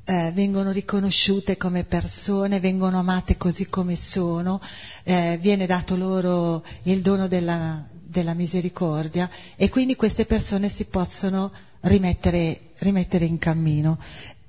eh, 0.05 0.31
vengono, 0.33 0.71
riconosciute 0.71 1.57
come 1.57 1.83
persone, 1.83 2.61
vengono 2.61 2.97
amate 2.97 3.35
così 3.35 3.67
come 3.67 3.97
sono, 3.97 4.61
eh, 5.03 5.37
viene 5.41 5.65
dato 5.65 5.97
loro 5.97 6.63
il 6.83 7.01
dono 7.01 7.27
della, 7.27 7.85
della, 7.91 8.33
misericordia 8.33 9.29
e 9.57 9.67
quindi 9.67 9.97
queste 9.97 10.25
persone 10.25 10.69
si 10.69 10.85
possono 10.85 11.51
rimettere, 11.81 12.71
rimettere 12.77 13.25
in 13.25 13.37
cammino. 13.37 13.97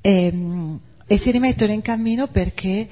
E, 0.01 0.79
e 1.12 1.16
si 1.16 1.33
rimettono 1.33 1.73
in 1.73 1.83
cammino 1.83 2.29
perché 2.29 2.87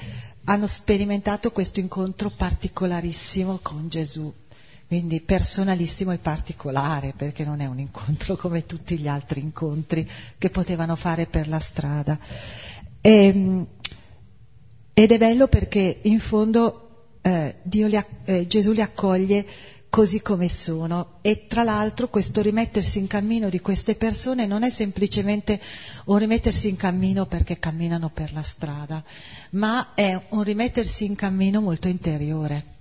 hanno 0.47 0.67
sperimentato 0.67 1.53
questo 1.53 1.79
incontro 1.79 2.31
particolarissimo 2.31 3.61
con 3.63 3.89
Gesù, 3.89 4.35
quindi 4.89 5.21
personalissimo 5.21 6.11
e 6.11 6.19
particolare, 6.19 7.15
perché 7.17 7.45
non 7.45 7.61
è 7.61 7.67
un 7.67 7.79
incontro 7.79 8.35
come 8.37 8.67
tutti 8.67 8.99
gli 8.99 9.07
altri 9.07 9.39
incontri 9.39 10.05
che 10.37 10.51
potevano 10.51 10.97
fare 10.97 11.27
per 11.27 11.47
la 11.47 11.61
strada. 11.61 12.19
E, 13.01 13.11
ehm, 13.27 13.67
ed 14.95 15.13
è 15.13 15.17
bello 15.17 15.47
perché 15.47 16.01
in 16.03 16.19
fondo 16.19 17.19
eh, 17.23 17.59
li, 17.63 18.05
eh, 18.25 18.47
Gesù 18.49 18.73
li 18.73 18.83
accoglie 18.83 19.47
così 19.91 20.21
come 20.21 20.49
sono 20.49 21.19
e 21.23 21.47
tra 21.47 21.63
l'altro 21.63 22.09
questo 22.09 22.43
rimettersi 22.43 22.99
in 22.99 23.07
cammino 23.07 23.49
di 23.49 23.61
queste 23.61 23.95
persone 23.95 24.47
non 24.47 24.63
è 24.63 24.71
semplicemente 24.71 25.61
un 26.07 26.19
rimettersi 26.19 26.69
in 26.69 26.77
cammino 26.77 27.27
perché 27.27 27.59
camminano 27.59 28.11
per 28.11 28.33
la 28.33 28.43
strada, 28.43 29.03
ma 29.51 29.95
è 29.95 30.21
un 30.31 30.43
rimettersi 30.43 31.05
in 31.05 31.15
cammino 31.15 31.61
molto 31.61 31.89
interiore. 31.89 32.77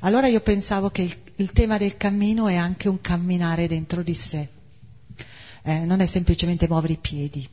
Allora 0.00 0.26
io 0.26 0.40
pensavo 0.40 0.90
che 0.90 1.02
il, 1.02 1.16
il 1.36 1.52
tema 1.52 1.78
del 1.78 1.96
cammino 1.96 2.48
è 2.48 2.56
anche 2.56 2.88
un 2.88 3.00
camminare 3.00 3.68
dentro 3.68 4.02
di 4.02 4.14
sé, 4.14 4.48
eh, 5.62 5.78
non 5.80 6.00
è 6.00 6.06
semplicemente 6.06 6.66
muovere 6.68 6.94
i 6.94 6.98
piedi. 6.98 7.48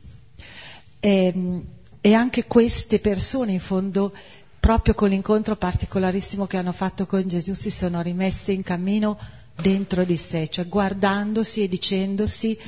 E, 0.98 1.24
ehm, 1.26 1.64
e 2.02 2.14
anche 2.14 2.46
queste 2.46 2.98
persone 2.98 3.52
in 3.52 3.60
fondo 3.60 4.14
proprio 4.60 4.94
con 4.94 5.08
l'incontro 5.08 5.56
particolarissimo 5.56 6.46
che 6.46 6.58
hanno 6.58 6.72
fatto 6.72 7.06
con 7.06 7.26
Gesù 7.26 7.54
si 7.54 7.70
sono 7.70 8.02
rimesse 8.02 8.52
in 8.52 8.62
cammino 8.62 9.18
dentro 9.60 10.04
di 10.04 10.16
sé, 10.16 10.48
cioè 10.48 10.66
guardandosi 10.66 11.62
e 11.62 11.68
dicendosi 11.68 12.58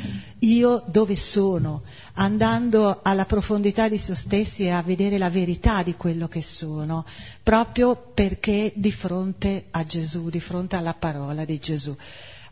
io 0.40 0.83
dove 0.87 1.16
sono, 1.16 1.83
andando 2.14 3.00
alla 3.02 3.24
profondità 3.24 3.88
di 3.88 3.98
se 3.98 4.14
stessi 4.14 4.64
e 4.64 4.70
a 4.70 4.83
vedere 4.83 5.18
la 5.18 5.31
verità 5.31 5.83
di 5.83 5.94
quello 5.94 6.28
che 6.28 6.42
sono, 6.42 7.05
proprio 7.42 7.96
perché 7.96 8.72
di 8.74 8.92
fronte 8.92 9.66
a 9.70 9.85
Gesù, 9.85 10.28
di 10.28 10.40
fronte 10.40 10.76
alla 10.76 10.94
parola 10.94 11.44
di 11.44 11.59
Gesù. 11.59 11.96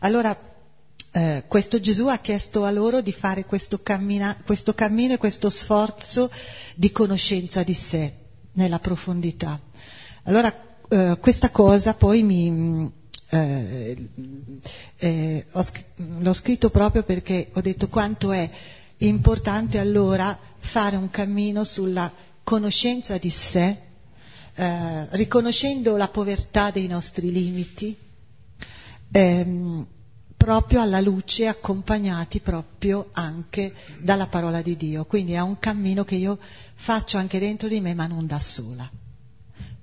Allora, 0.01 0.39
eh, 1.13 1.45
questo 1.47 1.81
Gesù 1.81 2.07
ha 2.07 2.19
chiesto 2.19 2.65
a 2.65 2.71
loro 2.71 3.01
di 3.01 3.13
fare 3.13 3.45
questo, 3.45 3.81
cammina, 3.83 4.37
questo 4.45 4.75
cammino 4.75 5.15
e 5.15 5.19
questo 5.19 5.51
sforzo 5.51 6.31
di 6.77 6.91
conoscenza 6.93 7.63
di 7.63 7.75
sé 7.75 8.20
nella 8.61 8.79
profondità. 8.79 9.59
Allora 10.25 10.55
eh, 10.89 11.17
questa 11.19 11.51
cosa 11.51 11.95
poi 11.95 12.23
mi, 12.23 12.91
eh, 13.31 14.09
eh, 14.99 15.47
l'ho 16.19 16.33
scritto 16.35 16.69
proprio 16.69 17.03
perché 17.03 17.49
ho 17.55 17.61
detto 17.63 17.89
quanto 17.89 18.33
è 18.33 18.49
importante 18.99 19.79
allora 19.79 20.39
fare 20.59 20.97
un 20.97 21.09
cammino 21.09 21.65
sulla 21.65 22.13
conoscenza 22.45 23.17
di 23.17 23.31
sé, 23.31 23.77
eh, 24.55 25.07
riconoscendo 25.17 25.97
la 25.97 26.09
povertà 26.09 26.71
dei 26.71 26.87
nostri 26.87 27.33
limiti, 27.33 27.97
ehm, 29.11 29.87
proprio 30.41 30.81
alla 30.81 31.03
luce, 31.03 31.49
accompagnati 31.49 32.41
proprio 32.41 33.11
anche 33.13 33.75
dalla 33.99 34.27
parola 34.27 34.63
di 34.63 34.75
Dio. 34.75 35.05
Quindi 35.05 35.35
è 35.35 35.41
un 35.41 35.59
cammino 35.59 36.03
che 36.03 36.15
io 36.15 36.39
faccio 36.77 37.19
anche 37.19 37.39
dentro 37.39 37.69
di 37.69 37.79
me, 37.83 37.93
ma 37.93 38.07
non 38.07 38.27
da 38.27 38.41
sola, 38.41 38.91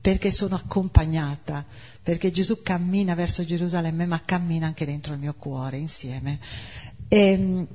perché 0.01 0.31
sono 0.31 0.55
accompagnata, 0.55 1.63
perché 2.01 2.31
Gesù 2.31 2.63
cammina 2.63 3.13
verso 3.13 3.45
Gerusalemme, 3.45 4.07
ma 4.07 4.19
cammina 4.25 4.65
anche 4.65 4.87
dentro 4.87 5.13
il 5.13 5.19
mio 5.19 5.35
cuore 5.35 5.77
insieme. 5.77 6.39
E, 7.07 7.17
ehm, 7.17 7.67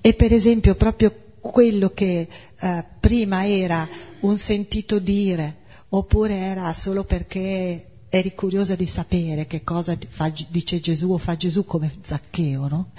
e 0.00 0.14
per 0.14 0.32
esempio 0.32 0.76
proprio 0.76 1.12
quello 1.40 1.90
che 1.90 2.28
eh, 2.56 2.84
prima 3.00 3.48
era 3.48 3.88
un 4.20 4.38
sentito 4.38 5.00
dire, 5.00 5.56
oppure 5.88 6.36
era 6.36 6.72
solo 6.72 7.02
perché 7.02 7.91
eri 8.14 8.34
curiosa 8.34 8.74
di 8.74 8.86
sapere 8.86 9.46
che 9.46 9.64
cosa 9.64 9.96
fa, 10.06 10.30
dice 10.48 10.80
Gesù 10.80 11.12
o 11.12 11.16
fa 11.16 11.34
Gesù 11.34 11.64
come 11.64 11.90
Zaccheo, 12.02 12.68
no? 12.68 12.90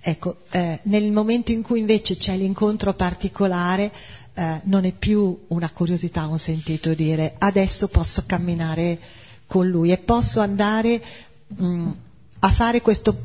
Ecco, 0.00 0.38
eh, 0.52 0.80
nel 0.84 1.12
momento 1.12 1.52
in 1.52 1.60
cui 1.60 1.80
invece 1.80 2.16
c'è 2.16 2.34
l'incontro 2.34 2.94
particolare, 2.94 3.92
eh, 4.32 4.62
non 4.64 4.86
è 4.86 4.92
più 4.92 5.44
una 5.48 5.68
curiosità, 5.70 6.26
un 6.26 6.38
sentito 6.38 6.94
dire 6.94 7.34
adesso 7.36 7.88
posso 7.88 8.22
camminare 8.24 8.98
con 9.46 9.68
lui 9.68 9.92
e 9.92 9.98
posso 9.98 10.40
andare 10.40 11.02
mh, 11.46 11.66
mm, 11.66 11.90
a 12.38 12.50
fare 12.50 12.80
questo, 12.80 13.16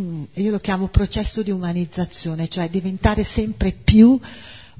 mm, 0.00 0.22
io 0.34 0.50
lo 0.52 0.58
chiamo 0.58 0.86
processo 0.86 1.42
di 1.42 1.50
umanizzazione, 1.50 2.46
cioè 2.46 2.68
diventare 2.68 3.24
sempre 3.24 3.72
più 3.72 4.16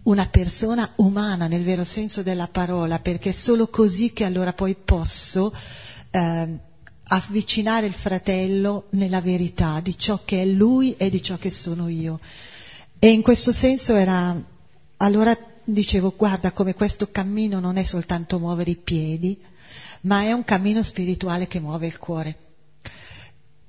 una 0.08 0.26
persona 0.26 0.90
umana 0.96 1.48
nel 1.48 1.62
vero 1.62 1.84
senso 1.84 2.22
della 2.22 2.48
parola, 2.48 2.98
perché 2.98 3.28
è 3.28 3.32
solo 3.32 3.68
così 3.68 4.12
che 4.12 4.24
allora 4.24 4.54
poi 4.54 4.74
posso 4.74 5.54
eh, 6.10 6.58
avvicinare 7.04 7.86
il 7.86 7.92
fratello 7.92 8.86
nella 8.90 9.20
verità 9.20 9.80
di 9.80 9.98
ciò 9.98 10.20
che 10.24 10.42
è 10.42 10.46
lui 10.46 10.96
e 10.96 11.10
di 11.10 11.22
ciò 11.22 11.36
che 11.36 11.50
sono 11.50 11.88
io. 11.88 12.20
E 12.98 13.10
in 13.10 13.20
questo 13.20 13.52
senso 13.52 13.94
era, 13.96 14.34
allora 14.96 15.36
dicevo, 15.62 16.14
guarda 16.16 16.52
come 16.52 16.74
questo 16.74 17.10
cammino 17.10 17.60
non 17.60 17.76
è 17.76 17.84
soltanto 17.84 18.38
muovere 18.38 18.70
i 18.70 18.76
piedi, 18.76 19.38
ma 20.02 20.22
è 20.22 20.32
un 20.32 20.44
cammino 20.44 20.82
spirituale 20.82 21.46
che 21.46 21.60
muove 21.60 21.86
il 21.86 21.98
cuore. 21.98 22.36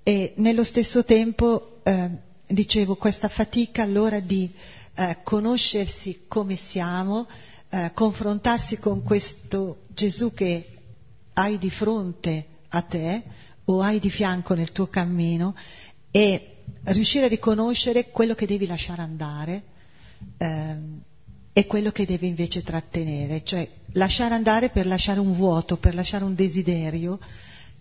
E 0.04 0.34
nello 0.38 0.64
stesso 0.64 1.04
tempo, 1.04 1.82
eh, 1.84 2.10
dicevo, 2.48 2.96
questa 2.96 3.28
fatica 3.28 3.84
allora 3.84 4.22
di 4.22 4.50
eh, 5.00 5.20
conoscersi 5.24 6.26
come 6.28 6.58
siamo, 6.58 7.26
eh, 7.70 7.92
confrontarsi 7.94 8.80
con 8.80 9.02
questo 9.02 9.84
Gesù 9.88 10.34
che 10.34 10.78
hai 11.34 11.58
di 11.58 11.70
fronte 11.70 12.46
a 12.70 12.82
te 12.82 13.24
o 13.66 13.82
hai 13.82 14.00
di 14.00 14.10
fianco 14.10 14.54
nel 14.56 14.74
tuo 14.74 14.88
cammino 14.88 15.56
e 16.12 16.56
riuscire 16.84 17.26
a 17.26 17.30
riconoscere 17.30 18.10
quello 18.10 18.36
che 18.36 18.46
devi 18.46 18.68
lasciare 18.68 19.02
andare 19.02 19.64
ehm, 20.38 21.02
e 21.54 21.66
quello 21.66 21.92
che 21.92 22.06
devi 22.06 22.28
invece 22.28 22.62
trattenere, 22.62 23.44
cioè 23.46 23.70
lasciare 23.94 24.34
andare 24.34 24.70
per 24.70 24.86
lasciare 24.86 25.22
un 25.22 25.32
vuoto, 25.32 25.78
per 25.78 25.96
lasciare 25.96 26.26
un 26.26 26.36
desiderio 26.36 27.20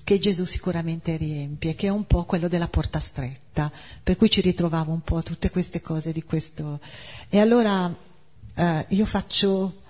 che 0.09 0.19
Gesù 0.19 0.47
sicuramente 0.47 1.19
riempie, 1.19 1.75
che 1.75 1.89
è 1.89 1.91
un 1.91 2.07
po' 2.07 2.25
quello 2.25 2.49
della 2.49 2.67
porta 2.67 2.99
stretta, 2.99 3.71
per 4.03 4.17
cui 4.17 4.31
ci 4.31 4.41
ritrovavo 4.41 4.91
un 4.91 5.03
po' 5.03 5.23
tutte 5.23 5.51
queste 5.51 5.83
cose 5.83 6.13
di 6.13 6.23
questo. 6.23 6.81
E 7.29 7.39
allora 7.39 7.95
eh, 8.55 8.87
io 8.89 9.05
faccio 9.05 9.83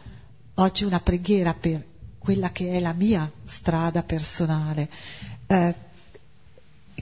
oggi 0.55 0.83
una 0.83 0.99
preghiera 0.99 1.55
per 1.55 1.85
quella 2.19 2.51
che 2.51 2.73
è 2.73 2.81
la 2.81 2.95
mia 2.95 3.31
strada 3.45 4.03
personale. 4.03 4.91
Eh, 5.47 5.75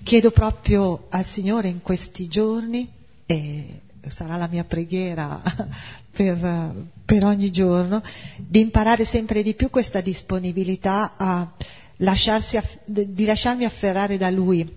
chiedo 0.02 0.30
proprio 0.30 1.06
al 1.08 1.24
Signore 1.24 1.68
in 1.68 1.80
questi 1.80 2.28
giorni, 2.28 2.86
e 3.24 3.80
sarà 4.08 4.36
la 4.36 4.46
mia 4.46 4.64
preghiera 4.64 5.40
per, 6.12 6.86
per 7.02 7.24
ogni 7.24 7.50
giorno, 7.50 8.02
di 8.36 8.60
imparare 8.60 9.06
sempre 9.06 9.42
di 9.42 9.54
più 9.54 9.70
questa 9.70 10.02
disponibilità 10.02 11.14
a 11.16 11.50
lasciarsi, 11.98 12.60
di 12.84 13.24
lasciarmi 13.24 13.64
afferrare 13.64 14.16
da 14.16 14.30
Lui, 14.30 14.68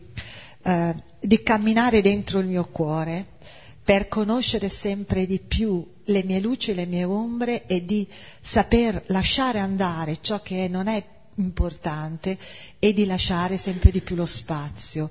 eh, 0.64 0.96
di 1.20 1.44
camminare 1.44 2.02
dentro 2.02 2.40
il 2.40 2.48
mio 2.48 2.66
cuore 2.66 3.38
per 3.84 4.08
conoscere 4.08 4.70
sempre 4.70 5.26
di 5.26 5.40
più 5.40 5.84
le 6.06 6.24
mie 6.24 6.40
luci 6.40 6.72
e 6.72 6.74
le 6.76 6.86
mie 6.86 7.06
ombre 7.06 7.66
e 7.66 7.86
di 7.86 8.08
saper 8.40 9.04
lasciare 9.08 9.60
andare 9.60 10.20
ciò 10.22 10.42
che 10.42 10.68
non 10.68 10.88
è 10.88 11.04
importante 11.36 12.38
e 12.78 12.94
di 12.94 13.06
lasciare 13.06 13.58
sempre 13.58 13.90
di 13.92 14.02
più 14.02 14.16
lo 14.16 14.26
spazio. 14.26 15.10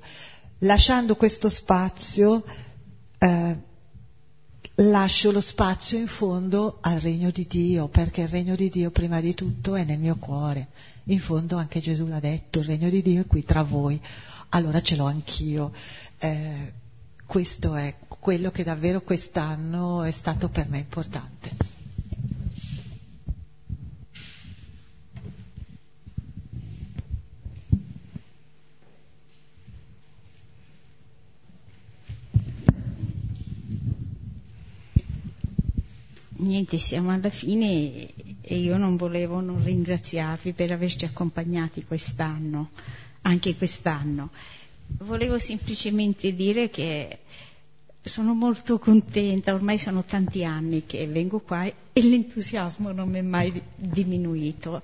Lasciando 0.59 1.15
questo 1.15 1.49
spazio, 1.49 2.43
eh, 3.17 3.55
lascio 4.75 5.31
lo 5.31 5.41
spazio 5.41 5.97
in 5.97 6.07
fondo 6.07 6.77
al 6.81 6.99
regno 6.99 7.31
di 7.31 7.45
Dio, 7.47 7.87
perché 7.87 8.21
il 8.21 8.27
regno 8.29 8.55
di 8.55 8.69
Dio 8.69 8.91
prima 8.91 9.19
di 9.19 9.33
tutto 9.33 9.75
è 9.75 9.83
nel 9.83 9.99
mio 9.99 10.15
cuore. 10.15 10.67
In 11.09 11.19
fondo 11.19 11.57
anche 11.57 11.79
Gesù 11.79 12.05
l'ha 12.05 12.19
detto, 12.19 12.59
il 12.59 12.65
regno 12.65 12.87
di 12.87 13.01
Dio 13.01 13.21
è 13.21 13.25
qui 13.25 13.43
tra 13.43 13.63
voi. 13.63 13.99
Allora 14.49 14.79
ce 14.79 14.95
l'ho 14.95 15.05
anch'io. 15.05 15.71
Eh, 16.19 16.73
questo 17.25 17.73
è 17.73 17.95
quello 18.07 18.51
che 18.51 18.63
davvero 18.63 19.01
quest'anno 19.01 20.03
è 20.03 20.11
stato 20.11 20.49
per 20.49 20.69
me 20.69 20.77
importante. 20.77 21.67
Niente, 36.41 36.77
siamo 36.77 37.11
alla 37.11 37.29
fine 37.31 38.13
e 38.51 38.57
io 38.57 38.77
non 38.77 38.95
volevo 38.95 39.41
non 39.41 39.63
ringraziarvi 39.63 40.53
per 40.53 40.71
averci 40.71 41.05
accompagnati 41.05 41.85
quest'anno, 41.85 42.71
anche 43.21 43.55
quest'anno. 43.55 44.31
Volevo 45.01 45.37
semplicemente 45.37 46.33
dire 46.33 46.71
che 46.71 47.19
sono 48.01 48.33
molto 48.33 48.79
contenta, 48.79 49.53
ormai 49.53 49.77
sono 49.77 50.03
tanti 50.03 50.43
anni 50.43 50.87
che 50.87 51.05
vengo 51.05 51.41
qua 51.41 51.63
e 51.63 52.01
l'entusiasmo 52.01 52.91
non 52.91 53.09
mi 53.09 53.19
è 53.19 53.21
mai 53.21 53.61
diminuito. 53.75 54.81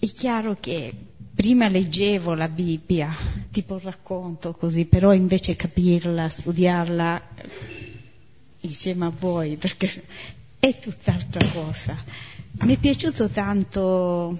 È 0.00 0.06
chiaro 0.06 0.56
che 0.58 0.92
prima 1.32 1.68
leggevo 1.68 2.34
la 2.34 2.48
Bibbia, 2.48 3.14
tipo 3.52 3.74
un 3.74 3.80
racconto 3.82 4.52
così, 4.54 4.84
però 4.84 5.12
invece 5.12 5.54
capirla, 5.54 6.28
studiarla 6.28 7.22
insieme 8.62 9.06
a 9.06 9.12
voi, 9.16 9.54
perché 9.56 9.88
è 10.60 10.78
tutt'altra 10.78 11.44
cosa. 11.52 11.96
Mi 12.60 12.76
è 12.76 12.78
piaciuto 12.78 13.28
tanto 13.28 14.38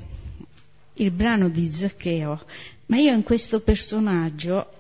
il 0.95 1.11
brano 1.11 1.49
di 1.49 1.73
Zaccheo, 1.73 2.43
ma 2.87 2.99
io 2.99 3.13
in 3.13 3.23
questo 3.23 3.61
personaggio 3.61 4.73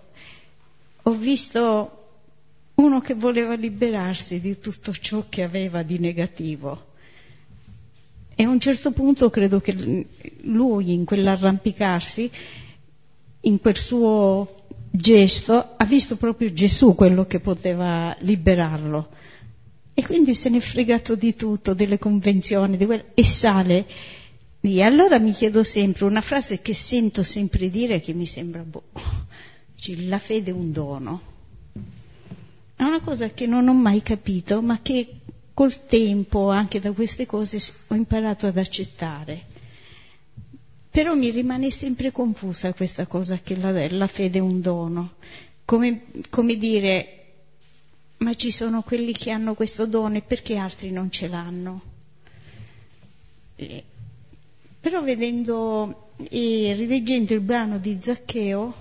ho 1.02 1.10
visto 1.12 1.96
uno 2.74 3.00
che 3.00 3.14
voleva 3.14 3.54
liberarsi 3.54 4.40
di 4.40 4.58
tutto 4.58 4.92
ciò 4.92 5.24
che 5.28 5.42
aveva 5.42 5.82
di 5.82 5.98
negativo. 5.98 6.88
E 8.34 8.42
a 8.42 8.48
un 8.48 8.60
certo 8.60 8.90
punto 8.92 9.30
credo 9.30 9.60
che 9.60 10.06
lui, 10.42 10.92
in 10.92 11.04
quell'arrampicarsi, 11.04 12.30
in 13.40 13.60
quel 13.60 13.76
suo 13.76 14.64
gesto, 14.90 15.74
ha 15.76 15.84
visto 15.84 16.16
proprio 16.16 16.52
Gesù 16.52 16.94
quello 16.94 17.26
che 17.26 17.40
poteva 17.40 18.14
liberarlo. 18.20 19.08
E 20.00 20.02
quindi 20.02 20.34
se 20.34 20.48
ne 20.48 20.56
è 20.56 20.60
fregato 20.60 21.14
di 21.14 21.36
tutto, 21.36 21.74
delle 21.74 21.98
convenzioni, 21.98 22.78
di 22.78 22.86
quel... 22.86 23.04
e 23.12 23.22
sale 23.22 23.86
e 24.62 24.82
allora 24.82 25.18
mi 25.18 25.32
chiedo 25.32 25.62
sempre 25.62 26.06
una 26.06 26.22
frase 26.22 26.62
che 26.62 26.72
sento 26.72 27.22
sempre 27.22 27.68
dire 27.68 28.00
che 28.00 28.14
mi 28.14 28.24
sembra 28.24 28.62
boh, 28.62 28.82
la 30.06 30.18
fede 30.18 30.52
è 30.52 30.54
un 30.54 30.72
dono. 30.72 31.20
È 32.76 32.82
una 32.82 33.00
cosa 33.00 33.28
che 33.28 33.44
non 33.44 33.68
ho 33.68 33.74
mai 33.74 34.00
capito, 34.00 34.62
ma 34.62 34.80
che 34.80 35.16
col 35.52 35.86
tempo, 35.86 36.48
anche 36.48 36.80
da 36.80 36.92
queste 36.92 37.26
cose, 37.26 37.58
ho 37.88 37.94
imparato 37.94 38.46
ad 38.46 38.56
accettare. 38.56 39.44
Però 40.88 41.14
mi 41.14 41.28
rimane 41.28 41.70
sempre 41.70 42.10
confusa 42.10 42.72
questa 42.72 43.04
cosa 43.04 43.38
che 43.42 43.54
la, 43.54 43.86
la 43.90 44.06
fede 44.06 44.38
è 44.38 44.42
un 44.42 44.62
dono. 44.62 45.12
Come, 45.66 46.04
come 46.30 46.56
dire, 46.56 47.19
ma 48.20 48.34
ci 48.34 48.50
sono 48.50 48.82
quelli 48.82 49.12
che 49.12 49.30
hanno 49.30 49.54
questo 49.54 49.86
dono 49.86 50.16
e 50.16 50.22
perché 50.22 50.56
altri 50.56 50.90
non 50.90 51.10
ce 51.10 51.28
l'hanno? 51.28 51.82
Però 54.80 55.02
vedendo 55.02 56.10
e 56.28 56.74
rileggendo 56.76 57.32
il 57.32 57.40
brano 57.40 57.78
di 57.78 57.96
Zaccheo, 58.00 58.74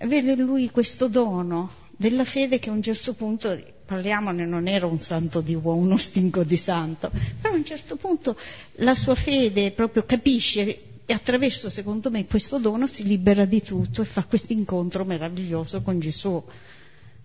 vedo 0.00 0.30
in 0.30 0.40
lui 0.40 0.70
questo 0.70 1.08
dono 1.08 1.86
della 1.96 2.24
fede 2.24 2.58
che 2.58 2.68
a 2.70 2.72
un 2.72 2.82
certo 2.82 3.14
punto, 3.14 3.58
parliamone, 3.84 4.44
non 4.44 4.68
era 4.68 4.86
un 4.86 5.00
santo 5.00 5.40
di 5.40 5.54
uomo, 5.54 5.80
uno 5.80 5.96
stinco 5.96 6.44
di 6.44 6.56
santo, 6.56 7.10
però 7.40 7.54
a 7.54 7.56
un 7.56 7.64
certo 7.64 7.96
punto 7.96 8.36
la 8.76 8.94
sua 8.94 9.14
fede 9.14 9.72
proprio 9.72 10.04
capisce 10.04 10.82
e 11.06 11.12
attraverso, 11.14 11.70
secondo 11.70 12.10
me, 12.10 12.26
questo 12.26 12.58
dono 12.58 12.86
si 12.86 13.04
libera 13.04 13.46
di 13.46 13.62
tutto 13.62 14.02
e 14.02 14.04
fa 14.04 14.24
questo 14.24 14.52
incontro 14.52 15.06
meraviglioso 15.06 15.80
con 15.80 15.98
Gesù, 15.98 16.42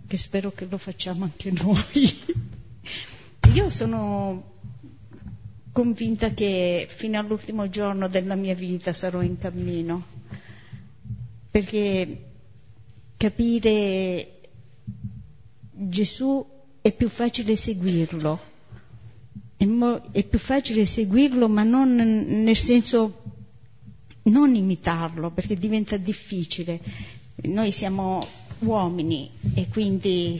che 0.07 0.17
spero 0.17 0.51
che 0.51 0.65
lo 0.69 0.77
facciamo 0.77 1.23
anche 1.23 1.51
noi. 1.51 1.81
Io 3.53 3.69
sono 3.69 4.51
convinta 5.71 6.33
che 6.33 6.87
fino 6.89 7.19
all'ultimo 7.19 7.67
giorno 7.67 8.07
della 8.07 8.35
mia 8.35 8.55
vita 8.55 8.93
sarò 8.93 9.21
in 9.21 9.37
cammino, 9.37 10.05
perché 11.49 12.23
capire 13.17 14.39
Gesù 15.71 16.45
è 16.81 16.91
più 16.91 17.09
facile 17.09 17.55
seguirlo, 17.55 18.39
è, 19.57 19.65
mo- 19.65 20.01
è 20.11 20.23
più 20.23 20.39
facile 20.39 20.85
seguirlo 20.85 21.47
ma 21.49 21.63
non 21.63 21.95
nel 21.95 22.57
senso 22.57 23.21
non 24.23 24.55
imitarlo 24.55 25.31
perché 25.31 25.57
diventa 25.57 25.97
difficile. 25.97 26.79
Noi 27.43 27.71
siamo 27.71 28.21
uomini 28.63 29.29
e 29.53 29.67
quindi 29.69 30.39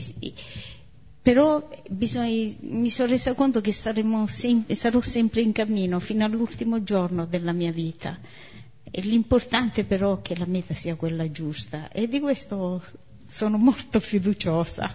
però 1.24 1.66
bisogna, 1.88 2.52
mi 2.60 2.90
sono 2.90 3.08
resa 3.08 3.32
conto 3.32 3.62
che 3.62 3.72
sem- 3.72 4.70
sarò 4.72 5.00
sempre 5.00 5.40
in 5.40 5.52
cammino 5.52 5.98
fino 5.98 6.22
all'ultimo 6.22 6.82
giorno 6.82 7.24
della 7.24 7.52
mia 7.52 7.72
vita. 7.72 8.18
E 8.82 9.00
l'importante 9.00 9.84
però 9.84 10.18
è 10.18 10.22
che 10.22 10.36
la 10.36 10.44
meta 10.44 10.74
sia 10.74 10.96
quella 10.96 11.30
giusta 11.30 11.88
e 11.88 12.08
di 12.08 12.20
questo 12.20 12.82
sono 13.26 13.56
molto 13.56 14.00
fiduciosa. 14.00 14.94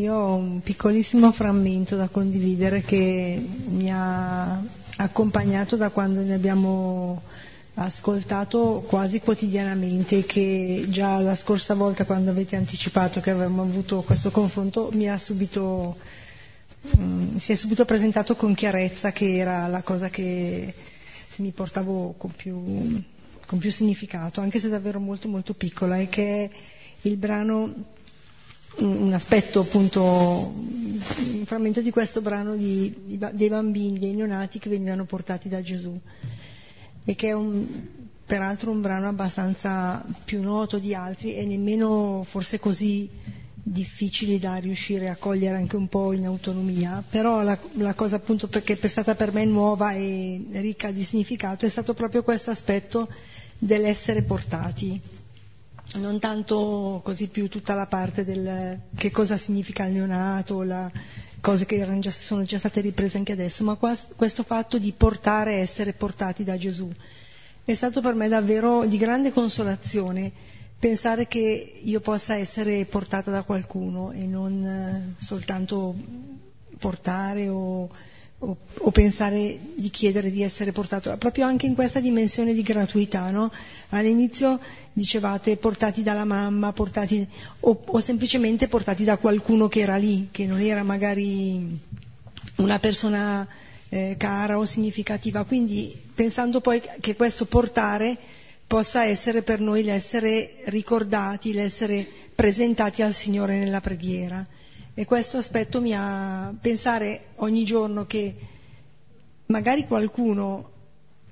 Io 0.00 0.14
ho 0.14 0.34
un 0.36 0.62
piccolissimo 0.62 1.30
frammento 1.30 1.94
da 1.94 2.08
condividere 2.08 2.80
che 2.80 3.38
mi 3.68 3.90
ha 3.92 4.58
accompagnato 4.96 5.76
da 5.76 5.90
quando 5.90 6.22
ne 6.22 6.32
abbiamo 6.32 7.20
ascoltato 7.74 8.82
quasi 8.88 9.20
quotidianamente 9.20 10.24
che 10.24 10.86
già 10.88 11.18
la 11.18 11.34
scorsa 11.34 11.74
volta 11.74 12.06
quando 12.06 12.30
avete 12.30 12.56
anticipato 12.56 13.20
che 13.20 13.28
avremmo 13.30 13.60
avuto 13.60 14.00
questo 14.00 14.30
confronto 14.30 14.88
mi 14.94 15.06
ha 15.06 15.18
subito, 15.18 15.98
mm, 16.98 17.36
si 17.36 17.52
è 17.52 17.54
subito 17.54 17.84
presentato 17.84 18.34
con 18.36 18.54
chiarezza 18.54 19.12
che 19.12 19.36
era 19.36 19.66
la 19.66 19.82
cosa 19.82 20.08
che 20.08 20.72
mi 21.36 21.50
portavo 21.50 22.14
con 22.16 22.30
più, 22.34 23.02
con 23.46 23.58
più 23.58 23.70
significato, 23.70 24.40
anche 24.40 24.60
se 24.60 24.70
davvero 24.70 24.98
molto 24.98 25.28
molto 25.28 25.52
piccola, 25.52 25.98
e 25.98 26.08
che 26.08 26.48
il 27.02 27.16
brano 27.18 27.98
un 28.78 29.12
aspetto 29.12 29.60
appunto, 29.60 30.00
un 30.54 31.42
frammento 31.44 31.80
di 31.80 31.90
questo 31.90 32.20
brano 32.20 32.56
di, 32.56 32.94
di, 33.04 33.18
dei 33.32 33.48
bambini, 33.48 33.98
dei 33.98 34.12
neonati 34.14 34.58
che 34.58 34.68
venivano 34.70 35.04
portati 35.04 35.48
da 35.48 35.60
Gesù. 35.62 35.98
E 37.04 37.14
che 37.14 37.28
è 37.28 37.32
un, 37.32 37.66
peraltro 38.24 38.70
un 38.70 38.80
brano 38.80 39.08
abbastanza 39.08 40.04
più 40.24 40.40
noto 40.42 40.78
di 40.78 40.94
altri 40.94 41.34
e 41.34 41.44
nemmeno 41.44 42.24
forse 42.28 42.58
così 42.60 43.08
difficili 43.62 44.38
da 44.38 44.56
riuscire 44.56 45.08
a 45.08 45.16
cogliere 45.16 45.56
anche 45.56 45.76
un 45.76 45.88
po' 45.88 46.12
in 46.12 46.26
autonomia, 46.26 47.02
però 47.08 47.42
la, 47.42 47.58
la 47.74 47.94
cosa 47.94 48.16
appunto 48.16 48.48
perché 48.48 48.78
è 48.78 48.86
stata 48.86 49.14
per 49.14 49.32
me 49.32 49.44
nuova 49.44 49.92
e 49.92 50.42
ricca 50.52 50.90
di 50.90 51.02
significato 51.02 51.66
è 51.66 51.68
stato 51.68 51.92
proprio 51.94 52.22
questo 52.22 52.50
aspetto 52.50 53.08
dell'essere 53.58 54.22
portati 54.22 55.00
non 55.94 56.18
tanto 56.18 57.00
così 57.02 57.28
più 57.28 57.48
tutta 57.48 57.74
la 57.74 57.86
parte 57.86 58.24
del 58.24 58.80
che 58.94 59.10
cosa 59.10 59.36
significa 59.36 59.84
il 59.86 59.94
neonato, 59.94 60.62
la, 60.62 60.90
cose 61.40 61.66
che 61.66 61.84
già, 61.98 62.10
sono 62.10 62.42
già 62.42 62.58
state 62.58 62.80
riprese 62.80 63.16
anche 63.16 63.32
adesso, 63.32 63.64
ma 63.64 63.74
qua, 63.74 63.96
questo 64.14 64.42
fatto 64.42 64.78
di 64.78 64.92
portare, 64.92 65.54
essere 65.54 65.92
portati 65.92 66.44
da 66.44 66.56
Gesù. 66.56 66.90
È 67.64 67.74
stato 67.74 68.00
per 68.00 68.14
me 68.14 68.28
davvero 68.28 68.84
di 68.84 68.96
grande 68.96 69.32
consolazione 69.32 70.30
pensare 70.78 71.26
che 71.26 71.80
io 71.82 72.00
possa 72.00 72.36
essere 72.36 72.84
portata 72.84 73.30
da 73.30 73.42
qualcuno 73.42 74.12
e 74.12 74.24
non 74.24 74.64
eh, 74.64 75.22
soltanto 75.22 75.94
portare 76.78 77.48
o 77.48 77.88
o, 78.40 78.56
o, 78.78 78.90
pensare 78.90 79.58
di 79.74 79.90
chiedere 79.90 80.30
di 80.30 80.42
essere 80.42 80.72
portato, 80.72 81.14
proprio 81.18 81.44
anche 81.44 81.66
in 81.66 81.74
questa 81.74 82.00
dimensione 82.00 82.54
di 82.54 82.62
gratuità. 82.62 83.30
No? 83.30 83.52
All'inizio 83.90 84.58
dicevate 84.92 85.56
portati 85.56 86.02
dalla 86.02 86.24
mamma, 86.24 86.72
portati, 86.72 87.26
o, 87.60 87.82
o, 87.84 88.00
semplicemente 88.00 88.68
portati 88.68 89.04
da 89.04 89.18
qualcuno 89.18 89.68
che 89.68 89.80
era 89.80 89.96
lì, 89.96 90.28
che 90.30 90.46
non 90.46 90.60
era 90.60 90.82
magari 90.82 91.78
una 92.56 92.78
persona 92.78 93.46
eh, 93.88 94.14
cara 94.18 94.58
o 94.58 94.64
significativa. 94.64 95.44
Quindi 95.44 95.94
pensando 96.14 96.60
poi 96.60 96.80
che 97.00 97.16
questo 97.16 97.44
portare 97.44 98.16
possa 98.66 99.04
essere 99.04 99.42
per 99.42 99.60
noi 99.60 99.82
l'essere 99.82 100.62
ricordati, 100.66 101.52
l'essere 101.52 102.06
presentati 102.34 103.02
al 103.02 103.12
Signore 103.12 103.58
nella 103.58 103.80
preghiera 103.80 104.46
e 105.00 105.06
questo 105.06 105.38
aspetto 105.38 105.80
mi 105.80 105.94
ha 105.94 106.52
pensare 106.60 107.28
ogni 107.36 107.64
giorno 107.64 108.04
che 108.04 108.34
magari 109.46 109.86
qualcuno 109.86 110.72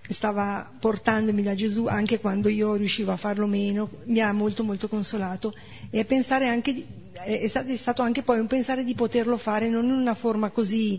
stava 0.08 0.72
portandomi 0.80 1.42
da 1.42 1.54
Gesù 1.54 1.84
anche 1.84 2.18
quando 2.18 2.48
io 2.48 2.76
riuscivo 2.76 3.12
a 3.12 3.18
farlo 3.18 3.46
meno, 3.46 3.90
mi 4.04 4.20
ha 4.20 4.32
molto 4.32 4.64
molto 4.64 4.88
consolato 4.88 5.52
e 5.90 6.06
pensare 6.06 6.48
anche 6.48 6.82
è, 7.12 7.46
stato, 7.46 8.00
anche 8.00 8.22
poi 8.22 8.38
un 8.38 8.46
pensare 8.46 8.84
di 8.84 8.94
poterlo 8.94 9.36
fare 9.36 9.68
non 9.68 9.84
in 9.84 9.90
una 9.90 10.14
forma 10.14 10.48
così 10.48 10.98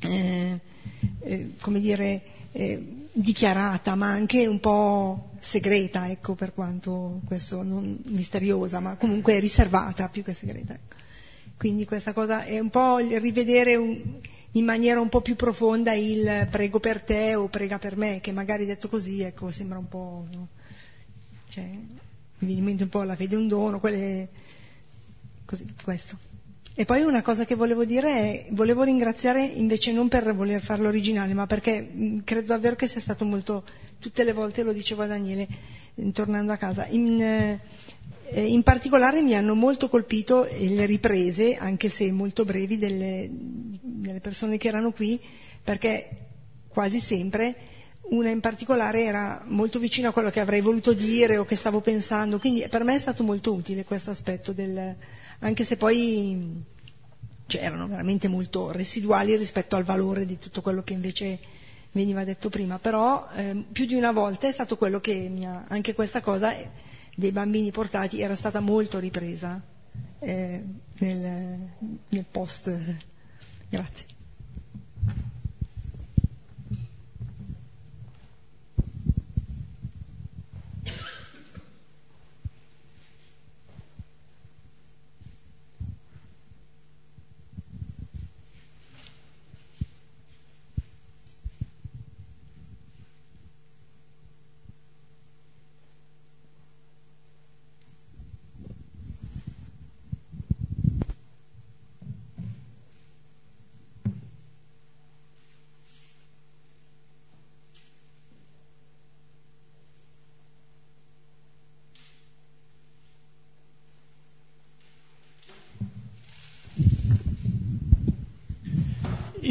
eh, 0.00 0.58
eh, 1.20 1.50
come 1.60 1.78
dire 1.78 2.22
eh, 2.50 3.06
dichiarata 3.12 3.94
ma 3.94 4.08
anche 4.10 4.48
un 4.48 4.58
po' 4.58 5.30
segreta 5.38 6.10
ecco 6.10 6.34
per 6.34 6.54
quanto 6.54 7.20
questo 7.24 7.62
non 7.62 8.00
misteriosa 8.06 8.80
ma 8.80 8.96
comunque 8.96 9.38
riservata 9.38 10.08
più 10.08 10.24
che 10.24 10.34
segreta 10.34 10.72
ecco. 10.72 11.00
Quindi 11.62 11.84
questa 11.84 12.12
cosa 12.12 12.42
è 12.42 12.58
un 12.58 12.70
po' 12.70 12.96
rivedere 12.96 13.76
un, 13.76 13.96
in 14.50 14.64
maniera 14.64 15.00
un 15.00 15.08
po' 15.08 15.20
più 15.20 15.36
profonda 15.36 15.92
il 15.92 16.48
prego 16.50 16.80
per 16.80 17.02
te 17.02 17.36
o 17.36 17.46
prega 17.46 17.78
per 17.78 17.96
me, 17.96 18.18
che 18.20 18.32
magari 18.32 18.66
detto 18.66 18.88
così, 18.88 19.22
ecco, 19.22 19.48
sembra 19.52 19.78
un 19.78 19.86
po', 19.86 20.26
no? 20.32 20.48
cioè, 21.48 21.62
mi 21.62 22.46
viene 22.46 22.58
in 22.58 22.64
mente 22.64 22.82
un 22.82 22.88
po' 22.88 23.04
la 23.04 23.14
fede 23.14 23.36
un 23.36 23.46
dono, 23.46 23.78
quelle, 23.78 24.28
così, 25.44 25.64
questo. 25.84 26.18
E 26.74 26.84
poi 26.84 27.02
una 27.02 27.22
cosa 27.22 27.44
che 27.44 27.54
volevo 27.54 27.84
dire 27.84 28.10
è, 28.10 28.46
volevo 28.50 28.82
ringraziare 28.82 29.44
invece 29.44 29.92
non 29.92 30.08
per 30.08 30.34
voler 30.34 30.60
farlo 30.60 30.88
originale, 30.88 31.32
ma 31.32 31.46
perché 31.46 32.22
credo 32.24 32.46
davvero 32.46 32.74
che 32.74 32.88
sia 32.88 33.00
stato 33.00 33.24
molto, 33.24 33.62
tutte 34.00 34.24
le 34.24 34.32
volte 34.32 34.64
lo 34.64 34.72
dicevo 34.72 35.02
a 35.02 35.06
Daniele, 35.06 35.46
tornando 36.12 36.50
a 36.50 36.56
casa, 36.56 36.88
in, 36.88 37.22
eh, 37.22 37.60
eh, 38.32 38.46
in 38.46 38.62
particolare 38.62 39.20
mi 39.20 39.34
hanno 39.34 39.54
molto 39.54 39.88
colpito 39.88 40.44
le 40.44 40.86
riprese, 40.86 41.56
anche 41.56 41.88
se 41.88 42.10
molto 42.10 42.44
brevi, 42.44 42.78
delle, 42.78 43.28
delle 43.30 44.20
persone 44.20 44.56
che 44.56 44.68
erano 44.68 44.92
qui, 44.92 45.20
perché 45.62 46.08
quasi 46.68 46.98
sempre 46.98 47.54
una 48.04 48.30
in 48.30 48.40
particolare 48.40 49.04
era 49.04 49.42
molto 49.46 49.78
vicina 49.78 50.08
a 50.08 50.12
quello 50.12 50.30
che 50.30 50.40
avrei 50.40 50.60
voluto 50.60 50.92
dire 50.92 51.36
o 51.36 51.44
che 51.44 51.56
stavo 51.56 51.80
pensando, 51.80 52.38
quindi 52.38 52.66
per 52.68 52.84
me 52.84 52.94
è 52.94 52.98
stato 52.98 53.22
molto 53.22 53.52
utile 53.52 53.84
questo 53.84 54.10
aspetto 54.10 54.52
del, 54.52 54.96
anche 55.40 55.64
se 55.64 55.76
poi 55.76 56.62
cioè, 57.46 57.62
erano 57.62 57.86
veramente 57.86 58.28
molto 58.28 58.70
residuali 58.70 59.36
rispetto 59.36 59.76
al 59.76 59.84
valore 59.84 60.26
di 60.26 60.38
tutto 60.38 60.62
quello 60.62 60.82
che 60.82 60.94
invece 60.94 61.38
veniva 61.92 62.24
detto 62.24 62.48
prima, 62.48 62.78
però 62.78 63.28
eh, 63.36 63.64
più 63.70 63.84
di 63.84 63.94
una 63.94 64.12
volta 64.12 64.48
è 64.48 64.52
stato 64.52 64.76
quello 64.76 65.00
che 65.00 65.28
mi 65.30 65.46
ha, 65.46 65.64
anche 65.68 65.94
questa 65.94 66.22
cosa 66.22 66.54
dei 67.14 67.32
bambini 67.32 67.70
portati 67.70 68.20
era 68.20 68.34
stata 68.34 68.60
molto 68.60 68.98
ripresa 68.98 69.60
eh, 70.18 70.62
nel, 70.98 71.68
nel 72.08 72.24
post. 72.30 72.70
Grazie. 73.68 74.06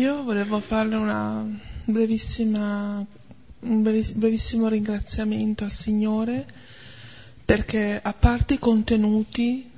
Io 0.02 0.24
volevo 0.24 0.60
farle 0.60 0.96
una 0.96 1.46
brevissima, 1.86 3.06
un 3.60 3.84
brevissimo 3.84 4.68
ringraziamento 4.68 5.64
al 5.64 5.72
Signore 5.72 6.44
perché 7.46 8.00
a 8.02 8.12
parte 8.12 8.56
i 8.56 8.58
contenuti 8.58 9.70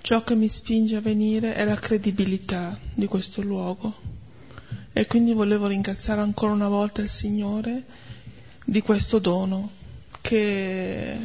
ciò 0.00 0.24
che 0.24 0.34
mi 0.34 0.48
spinge 0.48 0.96
a 0.96 1.00
venire 1.00 1.54
è 1.54 1.64
la 1.64 1.76
credibilità 1.76 2.76
di 2.94 3.06
questo 3.06 3.42
luogo. 3.42 3.94
E 4.92 5.06
quindi 5.06 5.34
volevo 5.34 5.68
ringraziare 5.68 6.20
ancora 6.20 6.50
una 6.50 6.66
volta 6.68 7.00
il 7.00 7.08
Signore 7.08 7.84
di 8.64 8.82
questo 8.82 9.20
dono 9.20 9.70
che, 10.20 11.16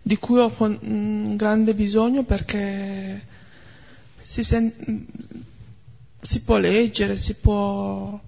di 0.00 0.16
cui 0.16 0.38
ho 0.38 0.50
un 0.80 1.36
grande 1.36 1.74
bisogno 1.74 2.22
perché 2.22 3.26
si, 4.28 4.42
sen- 4.44 5.06
si 6.20 6.42
può 6.42 6.56
leggere, 6.58 7.16
si 7.16 7.34
può, 7.34 8.18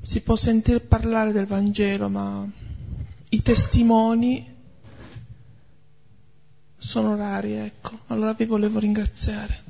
si 0.00 0.20
può 0.20 0.36
sentire 0.36 0.80
parlare 0.80 1.32
del 1.32 1.46
Vangelo, 1.46 2.08
ma 2.08 2.46
i 3.30 3.42
testimoni 3.42 4.54
sono 6.76 7.16
rari, 7.16 7.52
ecco. 7.52 7.98
Allora 8.06 8.32
vi 8.32 8.44
volevo 8.44 8.78
ringraziare. 8.78 9.67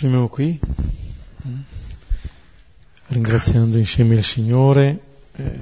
Fermiamo 0.00 0.28
qui, 0.28 0.58
ringraziando 3.08 3.76
insieme 3.76 4.14
il 4.14 4.24
Signore. 4.24 4.98
Eh, 5.36 5.58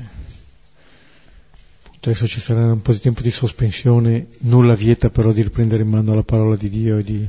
adesso 2.00 2.28
ci 2.28 2.38
sarà 2.38 2.70
un 2.70 2.80
po' 2.80 2.92
di 2.92 3.00
tempo 3.00 3.20
di 3.20 3.32
sospensione, 3.32 4.28
nulla 4.42 4.76
vieta 4.76 5.10
però 5.10 5.32
di 5.32 5.42
riprendere 5.42 5.82
in 5.82 5.88
mano 5.88 6.14
la 6.14 6.22
parola 6.22 6.54
di 6.54 6.68
Dio 6.68 6.98
e 6.98 7.02
di 7.02 7.28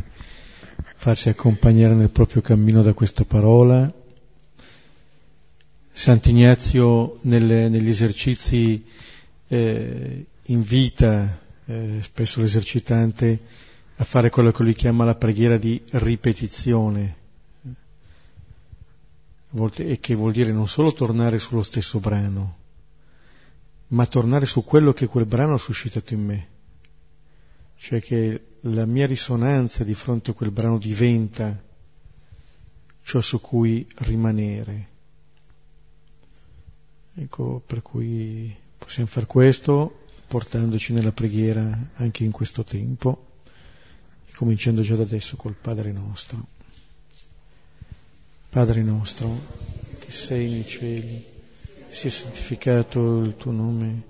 farsi 0.93 1.29
accompagnare 1.29 1.95
nel 1.95 2.11
proprio 2.11 2.43
cammino 2.43 2.83
da 2.83 2.93
questa 2.93 3.23
parola. 3.23 3.91
Sant'Ignazio 5.91 7.17
nelle, 7.21 7.69
negli 7.69 7.89
esercizi 7.89 8.85
eh, 9.47 10.25
invita 10.43 11.39
eh, 11.65 11.97
spesso 12.01 12.39
l'esercitante 12.39 13.39
a 13.99 14.05
fare 14.05 14.29
quello 14.29 14.51
che 14.51 14.63
lui 14.63 14.75
chiama 14.75 15.03
la 15.03 15.15
preghiera 15.15 15.57
di 15.57 15.81
ripetizione, 15.91 17.17
e 19.75 19.99
che 19.99 20.15
vuol 20.15 20.31
dire 20.31 20.53
non 20.53 20.69
solo 20.69 20.93
tornare 20.93 21.37
sullo 21.37 21.63
stesso 21.63 21.99
brano, 21.99 22.57
ma 23.87 24.05
tornare 24.05 24.45
su 24.45 24.63
quello 24.63 24.93
che 24.93 25.07
quel 25.07 25.25
brano 25.25 25.55
ha 25.55 25.57
suscitato 25.57 26.13
in 26.13 26.23
me, 26.23 26.47
cioè 27.75 28.01
che 28.01 28.45
la 28.61 28.85
mia 28.85 29.05
risonanza 29.05 29.83
di 29.83 29.93
fronte 29.93 30.31
a 30.31 30.33
quel 30.33 30.51
brano 30.51 30.77
diventa 30.77 31.61
ciò 33.01 33.19
su 33.19 33.41
cui 33.41 33.85
rimanere. 33.97 34.87
Ecco, 37.15 37.61
per 37.65 37.81
cui 37.81 38.55
possiamo 38.77 39.09
fare 39.09 39.25
questo 39.25 40.05
portandoci 40.25 40.93
nella 40.93 41.11
preghiera 41.11 41.89
anche 41.95 42.23
in 42.23 42.31
questo 42.31 42.63
tempo 42.63 43.28
cominciando 44.39 44.83
già 44.83 44.95
da 44.95 45.03
adesso 45.03 45.35
col 45.35 45.53
Padre 45.59 45.91
nostro. 45.91 46.47
Padre 48.49 48.81
nostro, 48.81 49.37
che 49.99 50.13
sei 50.13 50.49
nei 50.49 50.65
cieli, 50.65 51.25
sia 51.89 52.09
santificato 52.09 53.19
il 53.19 53.35
tuo 53.35 53.51
nome, 53.51 54.01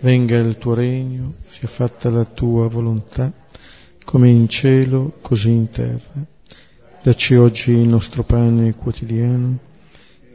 venga 0.00 0.36
il 0.36 0.58
tuo 0.58 0.74
regno, 0.74 1.34
sia 1.46 1.68
fatta 1.68 2.10
la 2.10 2.24
tua 2.24 2.66
volontà, 2.66 3.32
come 4.04 4.30
in 4.30 4.48
cielo, 4.48 5.12
così 5.20 5.50
in 5.50 5.68
terra. 5.68 6.26
Dacci 7.00 7.36
oggi 7.36 7.70
il 7.70 7.86
nostro 7.86 8.24
pane 8.24 8.74
quotidiano 8.74 9.58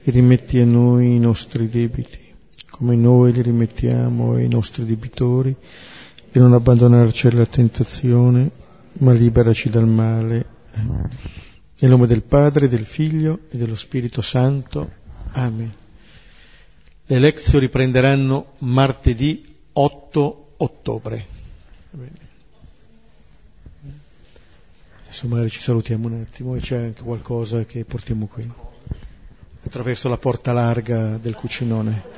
e 0.03 0.09
rimetti 0.09 0.57
a 0.59 0.65
noi 0.65 1.15
i 1.15 1.19
nostri 1.19 1.67
debiti, 1.67 2.33
come 2.69 2.95
noi 2.95 3.33
li 3.33 3.41
rimettiamo 3.41 4.35
ai 4.35 4.47
nostri 4.47 4.85
debitori, 4.85 5.53
e 6.31 6.39
non 6.39 6.53
abbandonarci 6.53 7.27
alla 7.27 7.45
tentazione, 7.45 8.66
ma 8.99 9.11
liberaci 9.11 9.69
dal 9.69 9.87
male. 9.87 10.45
Nel 11.79 11.91
nome 11.91 12.07
del 12.07 12.23
Padre, 12.23 12.67
del 12.67 12.85
Figlio 12.85 13.41
e 13.49 13.57
dello 13.57 13.75
Spirito 13.75 14.21
Santo. 14.21 14.91
Amen. 15.31 15.73
Le 17.05 17.19
lezioni 17.19 17.65
riprenderanno 17.65 18.53
martedì 18.59 19.55
8 19.73 20.53
ottobre. 20.57 21.25
Adesso 25.03 25.27
magari 25.27 25.49
ci 25.49 25.61
salutiamo 25.61 26.07
un 26.07 26.21
attimo 26.21 26.55
e 26.55 26.59
c'è 26.59 26.77
anche 26.77 27.01
qualcosa 27.01 27.63
che 27.63 27.85
portiamo 27.85 28.27
qui, 28.27 28.51
attraverso 29.63 30.09
la 30.09 30.17
porta 30.17 30.51
larga 30.53 31.17
del 31.17 31.33
cucinone. 31.33 32.16